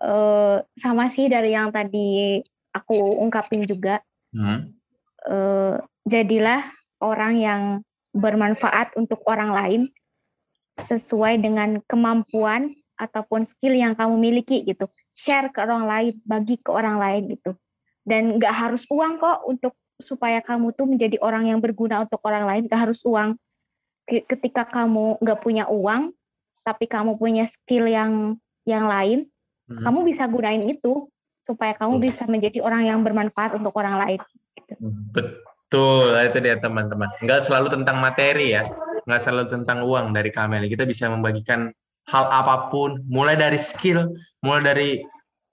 eh 0.03 0.57
sama 0.75 1.07
sih 1.07 1.31
dari 1.31 1.55
yang 1.55 1.71
tadi 1.71 2.43
aku 2.75 3.23
ungkapin 3.23 3.63
juga. 3.63 4.03
Hmm. 4.33 4.73
eh, 5.29 5.77
jadilah 6.09 6.65
orang 6.99 7.33
yang 7.37 7.61
bermanfaat 8.11 8.97
untuk 8.97 9.21
orang 9.29 9.53
lain 9.53 9.81
sesuai 10.89 11.37
dengan 11.37 11.79
kemampuan 11.85 12.73
ataupun 12.97 13.45
skill 13.45 13.77
yang 13.77 13.93
kamu 13.93 14.17
miliki 14.17 14.65
gitu. 14.65 14.89
Share 15.13 15.53
ke 15.53 15.61
orang 15.61 15.85
lain, 15.85 16.13
bagi 16.25 16.57
ke 16.57 16.69
orang 16.73 16.97
lain 16.97 17.37
gitu. 17.37 17.53
Dan 18.01 18.41
nggak 18.41 18.51
harus 18.51 18.83
uang 18.89 19.21
kok 19.21 19.45
untuk 19.45 19.73
supaya 20.01 20.41
kamu 20.41 20.73
tuh 20.73 20.89
menjadi 20.89 21.21
orang 21.21 21.53
yang 21.53 21.61
berguna 21.61 22.03
untuk 22.03 22.19
orang 22.25 22.49
lain, 22.49 22.61
nggak 22.65 22.81
harus 22.89 23.05
uang. 23.05 23.37
Ke- 24.03 24.25
Ketika 24.27 24.67
kamu 24.67 25.19
nggak 25.23 25.39
punya 25.39 25.65
uang, 25.67 26.11
tapi 26.63 26.87
kamu 26.87 27.15
punya 27.15 27.47
skill 27.47 27.87
yang 27.87 28.35
yang 28.63 28.87
lain, 28.87 29.27
Hmm. 29.67 29.83
kamu 29.83 29.99
bisa 30.07 30.27
gunain 30.27 30.63
itu 30.67 31.07
supaya 31.43 31.75
kamu 31.75 31.99
bisa 31.99 32.23
menjadi 32.27 32.63
orang 32.63 32.87
yang 32.87 32.99
bermanfaat 33.03 33.55
untuk 33.59 33.75
orang 33.75 33.99
lain. 33.99 34.19
Betul, 35.11 36.15
itu 36.19 36.37
dia 36.39 36.55
teman-teman. 36.59 37.11
Nggak 37.19 37.47
selalu 37.47 37.67
tentang 37.71 37.99
materi 37.99 38.55
ya, 38.55 38.67
nggak 39.03 39.21
selalu 39.23 39.45
tentang 39.51 39.83
uang 39.83 40.15
dari 40.15 40.31
Kameli. 40.31 40.71
Kita 40.71 40.87
bisa 40.87 41.11
membagikan 41.11 41.71
hal 42.07 42.25
apa 42.27 42.67
pun, 42.71 43.03
mulai 43.07 43.35
dari 43.39 43.59
skill, 43.59 44.15
mulai 44.43 44.63
dari 44.63 44.89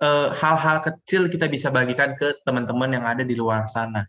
eh, 0.00 0.28
hal-hal 0.32 0.80
kecil 0.80 1.28
kita 1.28 1.44
bisa 1.44 1.68
bagikan 1.68 2.16
ke 2.16 2.32
teman-teman 2.48 2.88
yang 2.88 3.04
ada 3.04 3.20
di 3.20 3.36
luar 3.36 3.68
sana. 3.68 4.08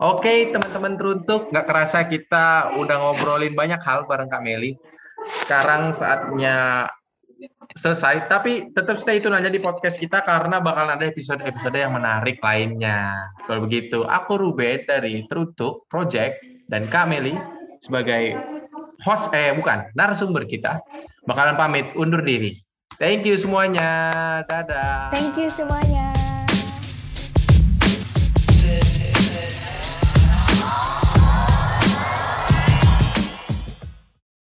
Oke, 0.00 0.48
teman-teman 0.48 0.96
teruntuk, 0.96 1.52
nggak 1.52 1.68
kerasa 1.68 2.08
kita 2.08 2.72
udah 2.80 2.96
ngobrolin 2.96 3.52
banyak 3.52 3.84
hal 3.84 4.08
bareng 4.08 4.32
Kak 4.32 4.40
Meli. 4.40 4.72
Sekarang 5.44 5.92
saatnya 5.92 6.88
selesai, 7.76 8.24
tapi 8.32 8.72
tetap 8.72 8.96
stay 8.96 9.20
tune 9.20 9.36
aja 9.36 9.52
di 9.52 9.60
podcast 9.60 10.00
kita 10.00 10.24
karena 10.24 10.56
bakal 10.56 10.88
ada 10.88 11.04
episode-episode 11.04 11.76
yang 11.76 11.92
menarik 11.92 12.40
lainnya. 12.40 13.28
Kalau 13.44 13.68
begitu, 13.68 14.08
aku 14.08 14.40
Ruben 14.40 14.88
dari 14.88 15.28
Teruntuk 15.28 15.84
Project 15.92 16.40
dan 16.72 16.88
Kak 16.88 17.04
Meli 17.12 17.36
sebagai 17.84 18.40
host, 19.04 19.28
eh 19.36 19.52
bukan, 19.52 19.84
narasumber 19.92 20.48
kita, 20.48 20.80
bakalan 21.28 21.60
pamit 21.60 21.92
undur 21.92 22.24
diri. 22.24 22.56
Thank 22.96 23.28
you 23.28 23.36
semuanya. 23.36 24.40
Dadah. 24.48 25.12
Thank 25.12 25.36
you 25.36 25.52
semuanya. 25.52 26.19